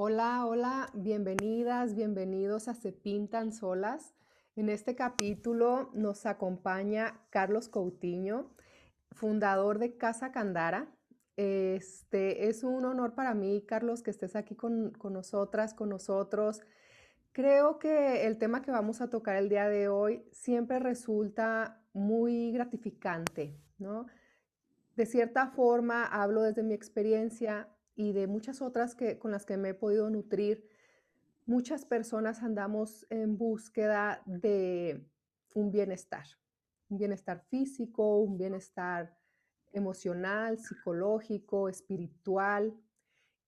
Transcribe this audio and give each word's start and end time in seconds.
Hola, 0.00 0.46
hola, 0.46 0.90
bienvenidas, 0.94 1.96
bienvenidos 1.96 2.68
a 2.68 2.74
Se 2.74 2.92
Pintan 2.92 3.52
Solas. 3.52 4.14
En 4.54 4.68
este 4.68 4.94
capítulo 4.94 5.90
nos 5.92 6.24
acompaña 6.24 7.20
Carlos 7.30 7.68
Coutinho, 7.68 8.54
fundador 9.10 9.80
de 9.80 9.96
Casa 9.96 10.30
Candara. 10.30 10.86
Este, 11.36 12.48
es 12.48 12.62
un 12.62 12.84
honor 12.84 13.16
para 13.16 13.34
mí, 13.34 13.64
Carlos, 13.66 14.04
que 14.04 14.12
estés 14.12 14.36
aquí 14.36 14.54
con, 14.54 14.92
con 14.92 15.14
nosotras, 15.14 15.74
con 15.74 15.88
nosotros. 15.88 16.60
Creo 17.32 17.80
que 17.80 18.24
el 18.28 18.38
tema 18.38 18.62
que 18.62 18.70
vamos 18.70 19.00
a 19.00 19.10
tocar 19.10 19.34
el 19.34 19.48
día 19.48 19.68
de 19.68 19.88
hoy 19.88 20.22
siempre 20.30 20.78
resulta 20.78 21.82
muy 21.92 22.52
gratificante, 22.52 23.58
¿no? 23.78 24.06
De 24.94 25.06
cierta 25.06 25.48
forma, 25.48 26.04
hablo 26.04 26.42
desde 26.42 26.62
mi 26.62 26.74
experiencia 26.74 27.68
y 27.98 28.12
de 28.12 28.28
muchas 28.28 28.62
otras 28.62 28.94
que, 28.94 29.18
con 29.18 29.32
las 29.32 29.44
que 29.44 29.56
me 29.56 29.70
he 29.70 29.74
podido 29.74 30.08
nutrir. 30.08 30.64
Muchas 31.46 31.84
personas 31.84 32.44
andamos 32.44 33.04
en 33.10 33.36
búsqueda 33.36 34.22
de 34.24 35.04
un 35.52 35.72
bienestar, 35.72 36.24
un 36.90 36.98
bienestar 36.98 37.42
físico, 37.50 38.18
un 38.18 38.38
bienestar 38.38 39.18
emocional, 39.72 40.58
psicológico, 40.58 41.68
espiritual. 41.68 42.72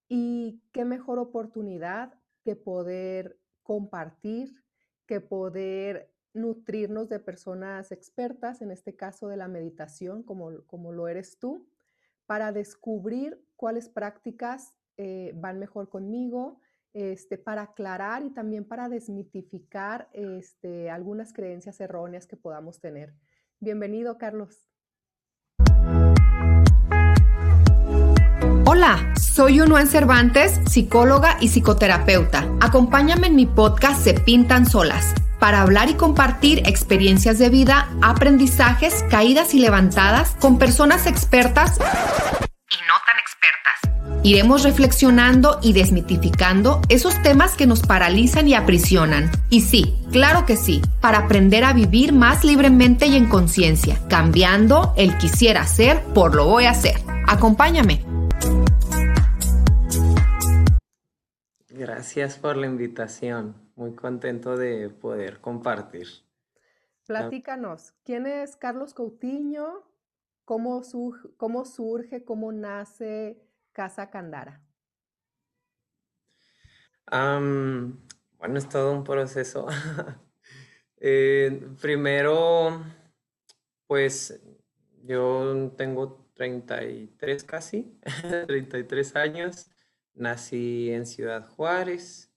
Y 0.09 0.61
qué 0.73 0.85
mejor 0.85 1.21
oportunidad 1.21 2.13
que 2.43 2.57
poder 2.57 3.39
compartir, 3.63 4.65
que 5.07 5.21
poder 5.21 6.13
nutrirnos 6.35 7.09
de 7.09 7.21
personas 7.21 7.93
expertas, 7.93 8.63
en 8.63 8.73
este 8.73 8.97
caso 8.97 9.29
de 9.29 9.37
la 9.37 9.47
meditación, 9.47 10.25
como, 10.25 10.65
como 10.67 10.91
lo 10.91 11.07
eres 11.07 11.39
tú, 11.39 11.69
para 12.27 12.51
descubrir 12.51 13.41
cuáles 13.61 13.91
prácticas 13.91 14.73
eh, 14.97 15.33
van 15.35 15.59
mejor 15.59 15.91
conmigo, 15.91 16.63
este, 16.95 17.37
para 17.37 17.61
aclarar 17.61 18.25
y 18.25 18.31
también 18.31 18.65
para 18.65 18.89
desmitificar 18.89 20.09
este, 20.15 20.89
algunas 20.89 21.35
creencias 21.35 21.79
erróneas 21.79 22.27
que 22.27 22.39
podamos 22.39 22.81
tener. 22.81 23.13
Bienvenido, 23.61 24.17
Carlos. 24.17 24.67
Hola, 28.65 29.13
soy 29.21 29.61
Unuan 29.61 29.89
Cervantes, 29.89 30.59
psicóloga 30.67 31.37
y 31.39 31.49
psicoterapeuta. 31.49 32.51
Acompáñame 32.63 33.27
en 33.27 33.37
mi 33.37 33.45
podcast 33.45 34.03
Se 34.03 34.15
Pintan 34.15 34.65
Solas 34.65 35.15
para 35.39 35.61
hablar 35.61 35.91
y 35.91 35.95
compartir 35.95 36.61
experiencias 36.67 37.39
de 37.39 37.51
vida, 37.51 37.91
aprendizajes, 38.01 39.03
caídas 39.11 39.55
y 39.55 39.61
levantadas 39.61 40.35
con 40.37 40.59
personas 40.59 41.07
expertas 41.07 41.79
Iremos 44.23 44.65
reflexionando 44.65 45.61
y 45.63 45.73
desmitificando 45.73 46.83
esos 46.91 47.23
temas 47.23 47.57
que 47.57 47.67
nos 47.67 47.81
paralizan 47.81 48.47
y 48.49 48.55
aprisionan. 48.55 49.31
Y 49.49 49.63
sí, 49.63 49.99
claro 50.13 50.45
que 50.45 50.57
sí, 50.57 50.83
para 51.01 51.21
aprender 51.21 51.65
a 51.65 51.73
vivir 51.73 52.13
más 52.13 52.45
libremente 52.45 53.07
y 53.07 53.17
en 53.17 53.31
conciencia, 53.31 53.99
cambiando 54.11 54.93
el 54.99 55.17
quisiera 55.17 55.65
ser 55.65 56.03
por 56.13 56.35
lo 56.35 56.45
voy 56.45 56.67
a 56.67 56.73
hacer. 56.73 56.97
Acompáñame. 57.27 58.05
Gracias 61.71 62.37
por 62.37 62.59
la 62.59 62.67
invitación. 62.67 63.55
Muy 63.75 63.95
contento 63.95 64.59
de 64.59 64.91
poder 64.91 65.41
compartir. 65.41 66.09
Platícanos, 67.07 67.95
¿quién 68.05 68.27
es 68.27 68.55
Carlos 68.57 68.93
Coutinho? 68.93 69.83
¿Cómo, 70.45 70.83
cómo 71.39 71.65
surge, 71.65 72.23
cómo 72.23 72.53
nace 72.53 73.39
Casa 73.81 74.11
Candara? 74.11 74.61
bueno, 77.11 78.59
es 78.59 78.69
todo 78.69 78.93
un 78.93 79.05
proceso. 79.05 79.67
Eh, 81.03 81.67
primero, 81.81 82.85
pues 83.87 84.39
yo 85.03 85.73
tengo 85.79 86.31
33 86.35 87.43
casi, 87.45 87.99
33 88.47 89.17
años. 89.17 89.71
Nací 90.13 90.91
en 90.91 91.07
Ciudad 91.07 91.49
Juárez 91.49 92.31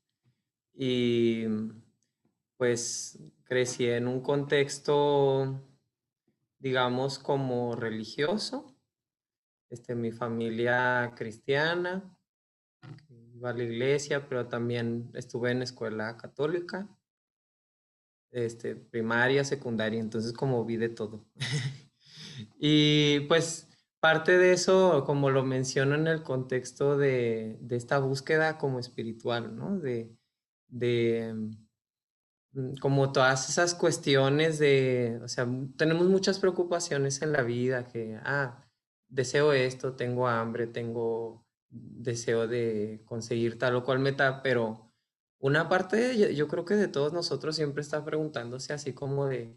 y 0.73 1.43
pues 2.55 3.19
crecí 3.43 3.89
en 3.89 4.07
un 4.07 4.21
contexto, 4.21 5.61
digamos, 6.57 7.19
como 7.19 7.75
religioso. 7.75 8.72
Este, 9.73 9.95
mi 9.95 10.11
familia 10.11 11.13
cristiana, 11.15 12.15
iba 13.33 13.49
a 13.49 13.53
la 13.53 13.63
iglesia, 13.63 14.29
pero 14.29 14.47
también 14.47 15.09
estuve 15.15 15.49
en 15.49 15.63
escuela 15.63 16.15
católica, 16.15 16.87
este, 18.29 18.75
primaria, 18.75 19.43
secundaria, 19.43 19.99
entonces 19.99 20.31
como 20.31 20.63
vi 20.63 20.77
de 20.77 20.89
todo. 20.89 21.25
y 22.59 23.21
pues 23.21 23.67
parte 23.99 24.37
de 24.37 24.53
eso, 24.53 25.05
como 25.05 25.31
lo 25.31 25.43
menciono 25.43 25.95
en 25.95 26.05
el 26.05 26.21
contexto 26.21 26.95
de, 26.95 27.57
esta 27.71 27.97
búsqueda 27.97 28.59
como 28.59 28.79
espiritual, 28.79 29.55
¿no? 29.55 29.79
De, 29.79 30.15
mm, 32.53 32.75
como 32.79 33.11
todas 33.11 33.49
esas 33.49 33.73
cuestiones 33.73 34.59
de, 34.59 35.19
o 35.23 35.27
sea, 35.27 35.47
tenemos 35.77 36.05
muchas 36.09 36.37
preocupaciones 36.37 37.23
en 37.23 37.31
la 37.31 37.41
vida, 37.41 37.87
que, 37.87 38.19
ah, 38.23 38.63
deseo 39.13 39.53
esto, 39.53 39.95
tengo 39.95 40.27
hambre, 40.27 40.67
tengo 40.67 41.45
deseo 41.69 42.47
de 42.47 43.01
conseguir 43.05 43.57
tal 43.59 43.75
o 43.75 43.83
cual 43.83 43.99
meta, 43.99 44.41
pero 44.41 44.91
una 45.39 45.69
parte, 45.69 46.17
yo, 46.17 46.29
yo 46.29 46.47
creo 46.47 46.65
que 46.65 46.75
de 46.75 46.87
todos 46.87 47.13
nosotros 47.13 47.55
siempre 47.55 47.81
está 47.81 48.03
preguntándose 48.05 48.73
así 48.73 48.93
como 48.93 49.27
de, 49.27 49.55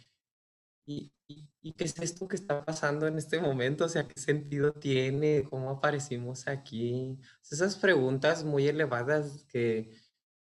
¿y, 0.86 1.12
y, 1.28 1.72
qué 1.74 1.84
es 1.84 1.98
esto 2.00 2.28
que 2.28 2.36
está 2.36 2.64
pasando 2.64 3.06
en 3.06 3.18
este 3.18 3.40
momento? 3.40 3.84
O 3.86 3.88
sea, 3.88 4.06
¿qué 4.06 4.20
sentido 4.20 4.72
tiene? 4.72 5.44
¿Cómo 5.50 5.70
aparecimos 5.70 6.48
aquí? 6.48 7.18
Esas 7.50 7.76
preguntas 7.76 8.44
muy 8.44 8.68
elevadas 8.68 9.44
que 9.48 9.92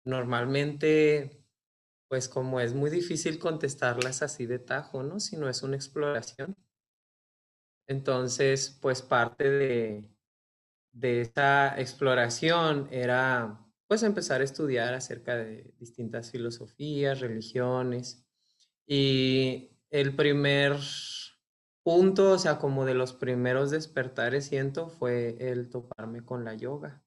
normalmente, 0.04 1.44
pues 2.08 2.28
como 2.28 2.60
es 2.60 2.74
muy 2.74 2.90
difícil 2.90 3.38
contestarlas 3.38 4.22
así 4.22 4.46
de 4.46 4.58
tajo, 4.58 5.02
¿no? 5.02 5.20
Si 5.20 5.36
no 5.36 5.48
es 5.48 5.62
una 5.62 5.76
exploración. 5.76 6.56
Entonces, 7.90 8.78
pues 8.80 9.02
parte 9.02 9.50
de, 9.50 10.08
de 10.92 11.22
esa 11.22 11.76
exploración 11.80 12.86
era 12.92 13.66
pues 13.88 14.04
empezar 14.04 14.40
a 14.40 14.44
estudiar 14.44 14.94
acerca 14.94 15.34
de 15.34 15.74
distintas 15.76 16.30
filosofías, 16.30 17.18
religiones 17.18 18.24
y 18.86 19.72
el 19.90 20.14
primer 20.14 20.76
punto, 21.82 22.34
o 22.34 22.38
sea, 22.38 22.60
como 22.60 22.84
de 22.84 22.94
los 22.94 23.12
primeros 23.12 23.72
despertares, 23.72 24.46
siento, 24.46 24.88
fue 24.88 25.36
el 25.40 25.68
toparme 25.68 26.24
con 26.24 26.44
la 26.44 26.54
yoga. 26.54 27.02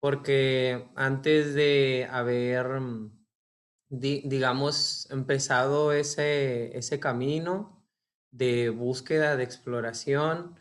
Porque 0.00 0.88
antes 0.96 1.52
de 1.52 2.08
haber, 2.10 2.80
mm, 2.80 3.10
digamos, 3.90 5.10
empezado 5.10 5.92
ese, 5.92 6.74
ese 6.74 6.98
camino 6.98 7.73
de 8.34 8.68
búsqueda, 8.68 9.36
de 9.36 9.44
exploración, 9.44 10.58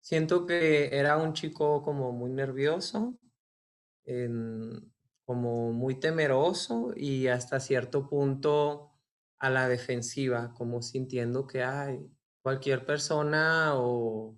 siento 0.00 0.46
que 0.46 0.96
era 0.96 1.16
un 1.16 1.32
chico 1.32 1.82
como 1.82 2.10
muy 2.10 2.32
nervioso, 2.32 3.16
como 5.24 5.72
muy 5.72 6.00
temeroso 6.00 6.92
y 6.96 7.28
hasta 7.28 7.60
cierto 7.60 8.08
punto 8.08 8.90
a 9.38 9.48
la 9.48 9.68
defensiva, 9.68 10.52
como 10.54 10.82
sintiendo 10.82 11.46
que 11.46 11.62
hay 11.62 12.10
cualquier 12.42 12.84
persona 12.84 13.74
o 13.76 14.36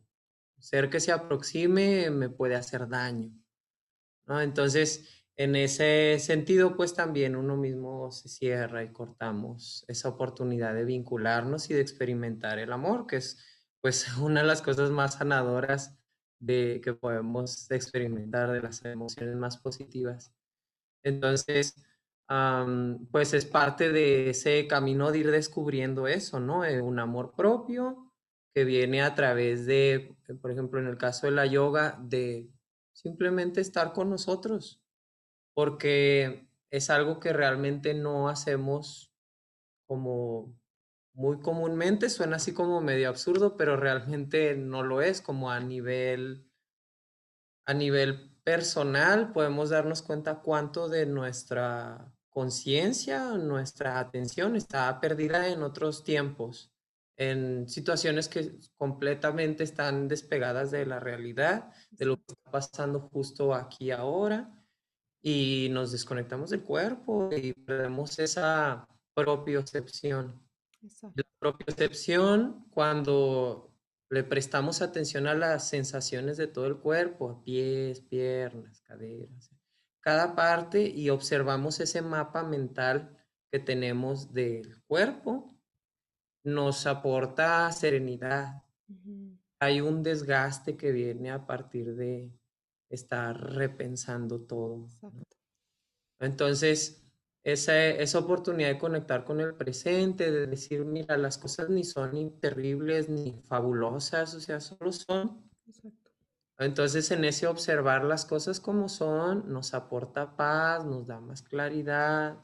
ser 0.58 0.90
que 0.90 1.00
se 1.00 1.12
aproxime 1.12 2.10
me 2.10 2.28
puede 2.28 2.56
hacer 2.56 2.88
daño. 2.88 3.32
¿no? 4.26 4.40
Entonces, 4.40 5.19
en 5.36 5.56
ese 5.56 6.18
sentido, 6.18 6.76
pues 6.76 6.94
también 6.94 7.36
uno 7.36 7.56
mismo 7.56 8.10
se 8.10 8.28
cierra 8.28 8.82
y 8.82 8.92
cortamos 8.92 9.84
esa 9.88 10.08
oportunidad 10.10 10.74
de 10.74 10.84
vincularnos 10.84 11.70
y 11.70 11.74
de 11.74 11.80
experimentar 11.80 12.58
el 12.58 12.72
amor, 12.72 13.06
que 13.06 13.16
es 13.16 13.38
pues 13.80 14.06
una 14.18 14.42
de 14.42 14.46
las 14.46 14.62
cosas 14.62 14.90
más 14.90 15.14
sanadoras 15.14 15.96
de 16.38 16.80
que 16.82 16.94
podemos 16.94 17.70
experimentar, 17.70 18.50
de 18.50 18.62
las 18.62 18.84
emociones 18.84 19.36
más 19.36 19.58
positivas. 19.58 20.32
Entonces, 21.02 21.74
pues 23.10 23.34
es 23.34 23.44
parte 23.44 23.90
de 23.92 24.30
ese 24.30 24.66
camino 24.66 25.10
de 25.10 25.18
ir 25.18 25.30
descubriendo 25.30 26.06
eso, 26.06 26.38
¿no? 26.38 26.64
Eh, 26.64 26.80
un 26.80 26.98
amor 26.98 27.32
propio 27.34 28.12
que 28.54 28.64
viene 28.64 29.02
a 29.02 29.14
través 29.14 29.66
de, 29.66 30.16
por 30.40 30.50
ejemplo, 30.50 30.80
en 30.80 30.86
el 30.86 30.96
caso 30.96 31.26
de 31.26 31.32
la 31.32 31.46
yoga, 31.46 31.98
de 32.02 32.48
simplemente 32.92 33.60
estar 33.60 33.92
con 33.92 34.10
nosotros, 34.10 34.79
porque 35.60 36.48
es 36.70 36.88
algo 36.88 37.20
que 37.20 37.34
realmente 37.34 37.92
no 37.92 38.30
hacemos 38.30 39.12
como 39.86 40.58
muy 41.12 41.40
comúnmente, 41.40 42.08
suena 42.08 42.36
así 42.36 42.54
como 42.54 42.80
medio 42.80 43.10
absurdo, 43.10 43.58
pero 43.58 43.76
realmente 43.76 44.56
no 44.56 44.82
lo 44.82 45.02
es 45.02 45.20
como 45.20 45.50
a 45.50 45.60
nivel, 45.60 46.50
a 47.66 47.74
nivel 47.74 48.30
personal 48.42 49.34
podemos 49.34 49.68
darnos 49.68 50.00
cuenta 50.00 50.40
cuánto 50.40 50.88
de 50.88 51.04
nuestra 51.04 52.10
conciencia, 52.30 53.36
nuestra 53.36 53.98
atención 53.98 54.56
está 54.56 54.98
perdida 54.98 55.48
en 55.48 55.62
otros 55.62 56.04
tiempos, 56.04 56.72
en 57.18 57.68
situaciones 57.68 58.30
que 58.30 58.58
completamente 58.78 59.62
están 59.62 60.08
despegadas 60.08 60.70
de 60.70 60.86
la 60.86 61.00
realidad, 61.00 61.70
de 61.90 62.06
lo 62.06 62.16
que 62.16 62.32
está 62.32 62.50
pasando 62.50 63.10
justo 63.12 63.54
aquí 63.54 63.90
ahora, 63.90 64.56
y 65.22 65.68
nos 65.70 65.92
desconectamos 65.92 66.50
del 66.50 66.62
cuerpo 66.62 67.30
y 67.32 67.52
perdemos 67.52 68.18
esa 68.18 68.86
propiocepción. 69.14 70.40
La 71.14 71.24
propiocepción, 71.38 72.66
cuando 72.70 73.70
le 74.08 74.24
prestamos 74.24 74.82
atención 74.82 75.26
a 75.26 75.34
las 75.34 75.68
sensaciones 75.68 76.36
de 76.36 76.46
todo 76.46 76.66
el 76.66 76.78
cuerpo, 76.78 77.30
a 77.30 77.44
pies, 77.44 78.00
piernas, 78.00 78.80
caderas, 78.82 79.50
cada 80.00 80.34
parte 80.34 80.88
y 80.88 81.10
observamos 81.10 81.78
ese 81.80 82.00
mapa 82.00 82.42
mental 82.42 83.16
que 83.52 83.58
tenemos 83.58 84.32
del 84.32 84.82
cuerpo, 84.84 85.54
nos 86.42 86.86
aporta 86.86 87.70
serenidad. 87.72 88.62
Hay 89.60 89.82
un 89.82 90.02
desgaste 90.02 90.76
que 90.76 90.90
viene 90.90 91.30
a 91.30 91.46
partir 91.46 91.94
de 91.94 92.32
estar 92.90 93.54
repensando 93.54 94.40
todo. 94.40 94.88
Entonces, 96.18 97.02
esa, 97.42 97.86
esa 97.86 98.18
oportunidad 98.18 98.68
de 98.68 98.78
conectar 98.78 99.24
con 99.24 99.40
el 99.40 99.54
presente, 99.54 100.30
de 100.30 100.46
decir, 100.46 100.84
mira, 100.84 101.16
las 101.16 101.38
cosas 101.38 101.70
ni 101.70 101.84
son 101.84 102.12
ni 102.12 102.30
terribles 102.30 103.08
ni 103.08 103.40
fabulosas, 103.48 104.34
o 104.34 104.40
sea, 104.40 104.60
solo 104.60 104.92
son. 104.92 105.50
Entonces, 106.58 107.10
en 107.10 107.24
ese 107.24 107.46
observar 107.46 108.04
las 108.04 108.26
cosas 108.26 108.60
como 108.60 108.90
son, 108.90 109.50
nos 109.50 109.72
aporta 109.72 110.36
paz, 110.36 110.84
nos 110.84 111.06
da 111.06 111.18
más 111.18 111.40
claridad. 111.40 112.38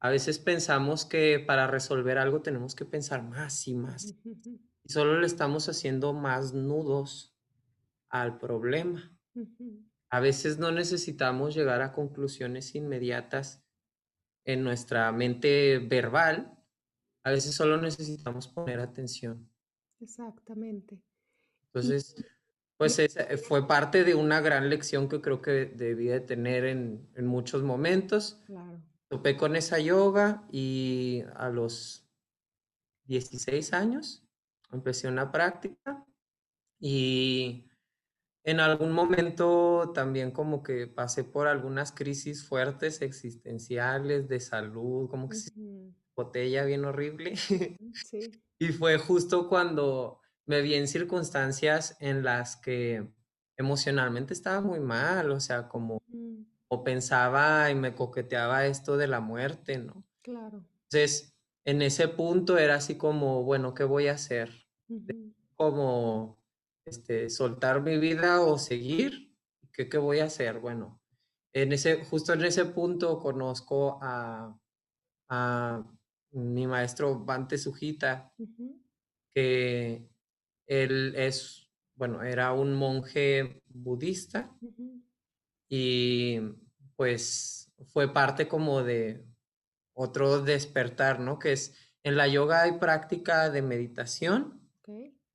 A 0.00 0.10
veces 0.10 0.40
pensamos 0.40 1.04
que 1.04 1.38
para 1.38 1.68
resolver 1.68 2.18
algo 2.18 2.42
tenemos 2.42 2.74
que 2.74 2.84
pensar 2.84 3.22
más 3.22 3.68
y 3.68 3.74
más. 3.74 4.14
Y 4.84 4.92
solo 4.92 5.20
le 5.20 5.28
estamos 5.28 5.68
haciendo 5.68 6.12
más 6.12 6.54
nudos 6.54 7.36
al 8.08 8.38
problema. 8.38 9.16
A 10.10 10.20
veces 10.20 10.58
no 10.58 10.72
necesitamos 10.72 11.54
llegar 11.54 11.80
a 11.80 11.92
conclusiones 11.92 12.74
inmediatas 12.74 13.64
en 14.44 14.62
nuestra 14.62 15.10
mente 15.12 15.78
verbal. 15.78 16.58
A 17.24 17.30
veces 17.30 17.54
solo 17.54 17.80
necesitamos 17.80 18.48
poner 18.48 18.80
atención. 18.80 19.48
Exactamente. 20.00 21.00
Entonces, 21.66 22.14
pues 22.76 22.98
eh, 22.98 23.36
fue 23.38 23.66
parte 23.66 24.04
de 24.04 24.14
una 24.14 24.40
gran 24.40 24.68
lección 24.68 25.08
que 25.08 25.20
creo 25.20 25.40
que 25.40 25.66
debí 25.66 26.06
de 26.06 26.20
tener 26.20 26.64
en, 26.64 27.08
muchos 27.26 27.62
momentos. 27.62 28.42
Claro. 28.46 28.82
Topé 29.08 29.36
con 29.36 29.56
esa 29.56 29.78
yoga 29.78 30.46
y 30.50 31.22
a 31.36 31.48
los 31.48 32.06
16 33.04 33.72
años 33.72 34.24
empecé 34.72 35.06
una 35.06 35.30
práctica 35.30 36.04
y 36.80 37.68
en 38.44 38.60
algún 38.60 38.92
momento 38.92 39.92
también 39.94 40.30
como 40.30 40.62
que 40.62 40.86
pasé 40.86 41.24
por 41.24 41.46
algunas 41.46 41.92
crisis 41.92 42.46
fuertes 42.46 43.02
existenciales 43.02 44.28
de 44.28 44.40
salud, 44.40 45.08
como 45.08 45.28
que 45.28 45.38
botella 46.14 46.64
bien 46.64 46.84
horrible. 46.84 47.34
Sí. 47.94 48.42
y 48.58 48.68
fue 48.68 48.98
justo 48.98 49.48
cuando 49.48 50.20
me 50.46 50.62
vi 50.62 50.74
en 50.74 50.88
circunstancias 50.88 51.96
en 52.00 52.24
las 52.24 52.56
que 52.56 53.06
emocionalmente 53.56 54.34
estaba 54.34 54.60
muy 54.60 54.80
mal, 54.80 55.30
o 55.30 55.40
sea, 55.40 55.68
como 55.68 56.02
o 56.68 56.84
pensaba 56.84 57.70
y 57.70 57.74
me 57.74 57.94
coqueteaba 57.94 58.66
esto 58.66 58.96
de 58.96 59.06
la 59.06 59.20
muerte, 59.20 59.78
¿no? 59.78 60.04
Claro. 60.22 60.64
Entonces, 60.84 61.34
en 61.64 61.82
ese 61.82 62.08
punto 62.08 62.56
era 62.56 62.76
así 62.76 62.96
como, 62.96 63.42
bueno, 63.44 63.74
¿qué 63.74 63.84
voy 63.84 64.08
a 64.08 64.12
hacer? 64.12 64.50
Como, 65.54 66.41
este, 66.84 67.30
soltar 67.30 67.82
mi 67.82 67.98
vida 67.98 68.40
o 68.40 68.58
seguir, 68.58 69.34
¿qué, 69.72 69.88
¿qué 69.88 69.98
voy 69.98 70.20
a 70.20 70.24
hacer? 70.24 70.60
Bueno, 70.60 71.00
en 71.52 71.72
ese, 71.72 72.04
justo 72.04 72.32
en 72.32 72.44
ese 72.44 72.64
punto 72.64 73.18
conozco 73.18 73.98
a, 74.02 74.58
a 75.28 75.84
mi 76.32 76.66
maestro 76.66 77.24
Bante 77.24 77.58
Sujita, 77.58 78.32
que 79.34 80.08
él 80.66 81.14
es, 81.16 81.70
bueno, 81.94 82.22
era 82.22 82.52
un 82.52 82.74
monje 82.74 83.62
budista 83.66 84.56
y 85.68 86.38
pues 86.96 87.72
fue 87.92 88.12
parte 88.12 88.48
como 88.48 88.82
de 88.82 89.26
otro 89.94 90.40
despertar, 90.40 91.20
¿no? 91.20 91.38
Que 91.38 91.52
es, 91.52 91.76
en 92.02 92.16
la 92.16 92.28
yoga 92.28 92.62
hay 92.62 92.78
práctica 92.78 93.50
de 93.50 93.62
meditación, 93.62 94.70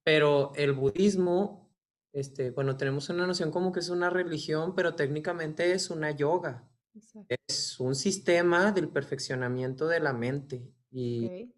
pero 0.07 0.53
el 0.55 0.71
budismo, 0.71 1.69
este, 2.13 2.51
bueno, 2.51 2.77
tenemos 2.77 3.09
una 3.09 3.27
noción 3.27 3.51
como 3.51 3.73
que 3.73 3.81
es 3.81 3.89
una 3.89 4.09
religión, 4.09 4.73
pero 4.73 4.95
técnicamente 4.95 5.73
es 5.73 5.89
una 5.89 6.11
yoga. 6.11 6.71
Es 7.45 7.77
un 7.77 7.93
sistema 7.93 8.71
del 8.71 8.87
perfeccionamiento 8.87 9.85
de 9.85 9.99
la 9.99 10.13
mente 10.13 10.71
y 10.89 11.51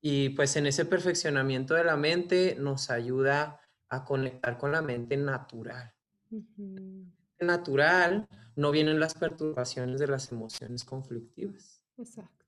y 0.00 0.28
pues 0.30 0.54
en 0.54 0.68
ese 0.68 0.84
perfeccionamiento 0.84 1.74
de 1.74 1.82
la 1.82 1.96
mente 1.96 2.54
nos 2.60 2.90
ayuda 2.90 3.60
a 3.88 4.04
conectar 4.04 4.56
con 4.56 4.70
la 4.70 4.82
mente 4.82 5.16
natural. 5.16 5.92
Natural 7.40 8.28
no 8.54 8.70
vienen 8.70 9.00
las 9.00 9.14
perturbaciones 9.14 9.98
de 9.98 10.06
las 10.06 10.30
emociones 10.30 10.84
conflictivas. 10.84 11.82
Exacto. 11.98 12.46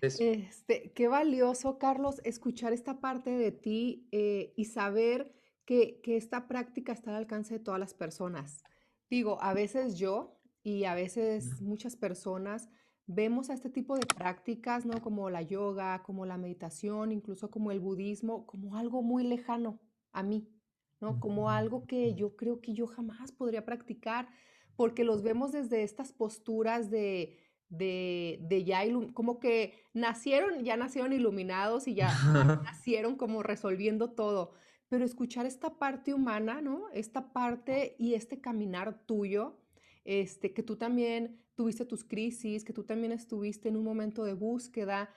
Este, 0.00 0.92
qué 0.92 1.08
valioso, 1.08 1.78
Carlos, 1.78 2.20
escuchar 2.24 2.72
esta 2.72 3.00
parte 3.00 3.30
de 3.30 3.52
ti 3.52 4.08
eh, 4.12 4.52
y 4.56 4.66
saber 4.66 5.32
que, 5.64 6.00
que 6.02 6.16
esta 6.16 6.48
práctica 6.48 6.92
está 6.92 7.10
al 7.10 7.16
alcance 7.16 7.54
de 7.54 7.60
todas 7.60 7.80
las 7.80 7.94
personas. 7.94 8.62
Digo, 9.08 9.38
a 9.40 9.54
veces 9.54 9.98
yo 9.98 10.38
y 10.62 10.84
a 10.84 10.94
veces 10.94 11.60
muchas 11.60 11.96
personas 11.96 12.68
vemos 13.06 13.50
a 13.50 13.54
este 13.54 13.70
tipo 13.70 13.96
de 13.96 14.06
prácticas, 14.06 14.84
¿no? 14.84 15.00
Como 15.00 15.30
la 15.30 15.42
yoga, 15.42 16.02
como 16.02 16.26
la 16.26 16.38
meditación, 16.38 17.12
incluso 17.12 17.50
como 17.50 17.70
el 17.70 17.80
budismo, 17.80 18.46
como 18.46 18.76
algo 18.76 19.02
muy 19.02 19.24
lejano 19.24 19.80
a 20.12 20.22
mí, 20.22 20.48
¿no? 21.00 21.20
Como 21.20 21.50
algo 21.50 21.86
que 21.86 22.14
yo 22.14 22.36
creo 22.36 22.60
que 22.60 22.74
yo 22.74 22.86
jamás 22.86 23.32
podría 23.32 23.64
practicar, 23.64 24.28
porque 24.74 25.04
los 25.04 25.22
vemos 25.22 25.52
desde 25.52 25.84
estas 25.84 26.12
posturas 26.12 26.90
de, 26.90 27.38
de, 27.68 28.38
de 28.42 28.64
ya, 28.64 28.82
como 29.12 29.38
que 29.38 29.74
nacieron, 29.92 30.64
ya 30.64 30.76
nacieron 30.76 31.12
iluminados 31.12 31.88
y 31.88 31.94
ya 31.94 32.12
nacieron 32.62 33.16
como 33.16 33.42
resolviendo 33.42 34.10
todo. 34.10 34.52
Pero 34.88 35.04
escuchar 35.04 35.46
esta 35.46 35.78
parte 35.78 36.14
humana, 36.14 36.60
¿no? 36.60 36.88
Esta 36.92 37.32
parte 37.32 37.96
y 37.98 38.14
este 38.14 38.40
caminar 38.40 39.04
tuyo, 39.04 39.58
este, 40.04 40.52
que 40.52 40.62
tú 40.62 40.76
también 40.76 41.42
tuviste 41.56 41.84
tus 41.84 42.04
crisis, 42.04 42.64
que 42.64 42.72
tú 42.72 42.84
también 42.84 43.12
estuviste 43.12 43.68
en 43.68 43.76
un 43.76 43.84
momento 43.84 44.24
de 44.24 44.34
búsqueda. 44.34 45.12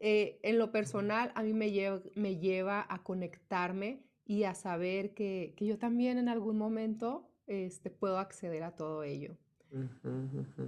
Eh, 0.00 0.40
en 0.42 0.58
lo 0.58 0.72
personal, 0.72 1.30
a 1.36 1.42
mí 1.42 1.52
me 1.52 1.70
lleva, 1.70 2.00
me 2.16 2.36
lleva 2.38 2.84
a 2.88 3.02
conectarme 3.02 4.02
y 4.24 4.42
a 4.42 4.54
saber 4.54 5.14
que, 5.14 5.54
yo 5.58 5.78
también 5.78 6.18
en 6.18 6.28
algún 6.28 6.58
momento 6.58 7.30
este, 7.46 7.90
puedo 7.90 8.18
acceder 8.18 8.64
a 8.64 8.74
todo 8.74 9.04
ello. 9.04 9.36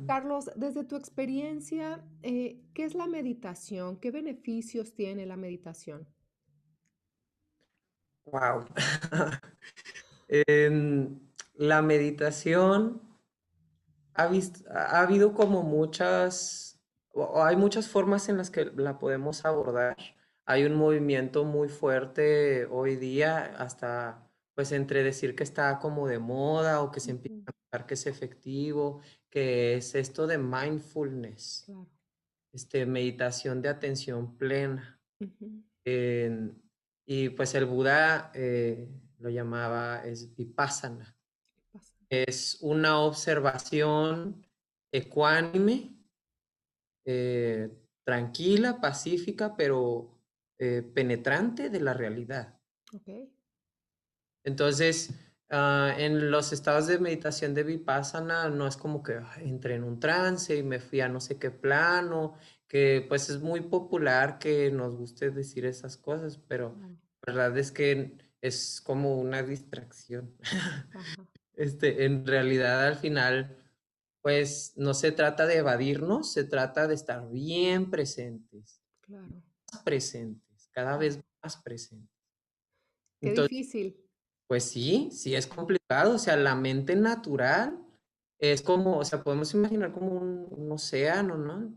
Carlos, 0.07 0.50
desde 0.57 0.85
tu 0.85 0.97
experiencia, 0.97 2.03
eh, 2.23 2.61
¿qué 2.75 2.85
es 2.85 2.95
la 2.95 3.07
meditación? 3.07 3.97
¿Qué 3.97 4.11
beneficios 4.11 4.95
tiene 4.95 5.27
la 5.27 5.37
meditación? 5.37 6.07
Wow. 8.27 8.67
la 11.55 11.83
meditación 11.83 13.00
ha, 14.15 14.31
habido 15.00 15.33
como 15.33 15.62
muchas, 15.62 16.79
o 17.12 17.43
hay 17.43 17.57
muchas 17.57 17.88
formas 17.88 18.29
en 18.29 18.37
las 18.37 18.50
que 18.50 18.67
la 18.77 18.99
podemos 18.99 19.45
abordar. 19.45 19.97
Hay 20.45 20.65
un 20.65 20.75
movimiento 20.75 21.45
muy 21.45 21.69
fuerte 21.69 22.67
hoy 22.67 22.97
día, 22.97 23.55
hasta 23.59 24.25
pues 24.55 24.73
entre 24.73 25.05
decir 25.05 25.37
que 25.37 25.45
está 25.45 25.79
como 25.79 26.09
de 26.09 26.19
moda 26.19 26.83
o 26.83 26.91
que 26.91 26.99
se 26.99 27.12
empieza 27.12 27.50
a 27.50 27.58
que 27.87 27.95
es 27.95 28.07
efectivo, 28.07 29.01
que 29.31 29.77
es 29.77 29.95
esto 29.95 30.27
de 30.27 30.39
mindfulness, 30.39 31.71
este, 32.53 32.87
meditación 32.87 33.63
de 33.63 33.69
atención 33.69 34.37
plena. 34.37 35.01
y 37.07 37.31
pues 37.31 37.55
el 37.55 37.65
Buda 37.65 38.31
eh, 38.35 38.89
lo 39.19 39.31
llamaba 39.31 40.05
es 40.05 40.35
vipassana. 40.35 41.17
Es 42.11 42.59
una 42.61 43.01
observación 43.01 44.47
ecuánime, 44.91 45.95
eh, 47.05 47.71
tranquila, 48.05 48.81
pacífica, 48.81 49.55
pero 49.57 50.19
eh, 50.59 50.83
penetrante 50.83 51.69
de 51.69 51.81
la 51.81 51.93
realidad. 51.93 52.59
Entonces, 54.45 55.11
ah, 55.50 55.95
en 55.97 56.31
los 56.31 56.52
estados 56.52 56.87
de 56.87 56.99
meditación 56.99 57.55
de 57.55 57.62
Vipassana 57.62 58.49
no 58.49 58.67
es 58.67 58.76
como 58.76 59.02
que 59.02 59.21
entré 59.38 59.75
en 59.75 59.85
un 59.85 60.00
trance 60.00 60.57
y 60.57 60.62
me 60.62 60.81
fui 60.81 61.00
a 61.00 61.09
no 61.09 61.21
sé 61.21 61.38
qué 61.38 61.50
plano, 61.50 62.35
que 62.69 63.05
pues 63.09 63.31
es 63.31 63.40
muy 63.40 63.61
popular 63.61 64.38
que 64.38 64.71
nos 64.71 64.95
guste 64.95 65.31
decir 65.31 65.64
esas 65.64 65.97
cosas, 65.97 66.38
pero 66.49 66.76
la 67.26 67.33
verdad 67.33 67.59
es 67.59 67.73
que 67.73 68.17
es 68.40 68.81
como 68.81 69.19
una 69.19 69.43
distracción. 69.43 70.35
Este, 71.59 72.05
en 72.05 72.25
realidad 72.25 72.87
al 72.87 72.95
final, 72.95 73.59
pues 74.23 74.75
no 74.76 74.95
se 74.95 75.11
trata 75.11 75.45
de 75.45 75.57
evadirnos, 75.57 76.33
se 76.33 76.45
trata 76.45 76.87
de 76.87 76.95
estar 76.95 77.28
bien 77.28 77.90
presentes. 77.90 78.81
Claro. 79.00 79.43
presentes, 79.85 80.69
cada 80.71 80.97
vez 80.97 81.19
más 81.43 81.57
presentes. 81.57 82.17
Qué 83.21 83.33
difícil. 83.33 84.08
Pues 84.49 84.64
sí, 84.64 85.11
sí 85.12 85.35
es 85.35 85.47
complicado. 85.47 86.14
O 86.14 86.19
sea, 86.19 86.37
la 86.37 86.57
mente 86.57 86.97
natural 86.97 87.78
es 88.38 88.62
como, 88.62 88.99
o 88.99 89.05
sea, 89.05 89.23
podemos 89.23 89.52
imaginar 89.55 89.93
como 89.93 90.12
un, 90.12 90.73
océano, 90.73 91.37
¿no? 91.37 91.76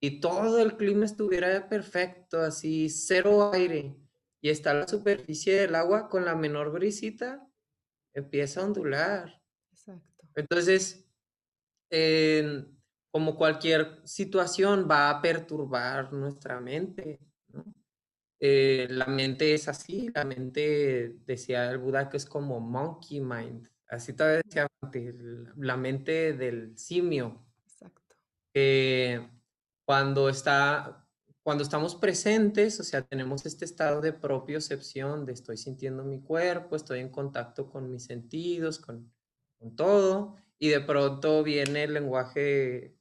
Y 0.00 0.20
todo 0.20 0.60
el 0.60 0.76
clima 0.76 1.04
estuviera 1.04 1.68
perfecto, 1.68 2.40
así, 2.40 2.88
cero 2.88 3.52
aire, 3.52 3.96
y 4.40 4.48
está 4.50 4.72
la 4.72 4.86
superficie 4.86 5.60
del 5.60 5.74
agua 5.74 6.08
con 6.08 6.24
la 6.24 6.36
menor 6.36 6.70
brisita, 6.70 7.46
empieza 8.14 8.60
a 8.60 8.66
ondular. 8.66 9.42
Exacto. 9.72 10.24
Entonces, 10.36 11.04
como 13.10 13.36
cualquier 13.36 14.00
situación 14.04 14.86
va 14.88 15.10
a 15.10 15.20
perturbar 15.20 16.12
nuestra 16.12 16.60
mente. 16.60 17.18
Eh, 18.40 18.86
la 18.90 19.06
mente 19.06 19.54
es 19.54 19.68
así, 19.68 20.10
la 20.14 20.24
mente, 20.24 21.16
decía 21.26 21.70
el 21.70 21.78
Buda, 21.78 22.08
que 22.08 22.16
es 22.16 22.26
como 22.26 22.60
monkey 22.60 23.20
mind, 23.20 23.68
así 23.88 24.12
todavía 24.12 24.42
decía 24.44 24.68
antes, 24.80 25.14
la 25.56 25.76
mente 25.76 26.34
del 26.34 26.76
simio. 26.78 27.44
Exacto. 27.64 28.16
cuando 29.84 30.28
está, 30.28 31.06
cuando 31.42 31.64
estamos 31.64 31.96
presentes, 31.96 32.78
o 32.78 32.84
sea, 32.84 33.02
tenemos 33.02 33.44
este 33.46 33.64
estado 33.64 34.00
de 34.00 34.12
propiocepción, 34.12 35.24
de 35.26 35.32
estoy 35.32 35.56
sintiendo 35.56 36.04
mi 36.04 36.20
cuerpo, 36.20 36.76
estoy 36.76 37.00
en 37.00 37.08
contacto 37.10 37.68
con 37.68 37.90
mis 37.90 38.04
sentidos, 38.04 38.78
con, 38.78 39.12
con 39.58 39.74
todo, 39.74 40.36
y 40.58 40.68
de 40.68 40.80
pronto 40.80 41.42
viene 41.42 41.84
el 41.84 41.94
lenguaje 41.94 42.94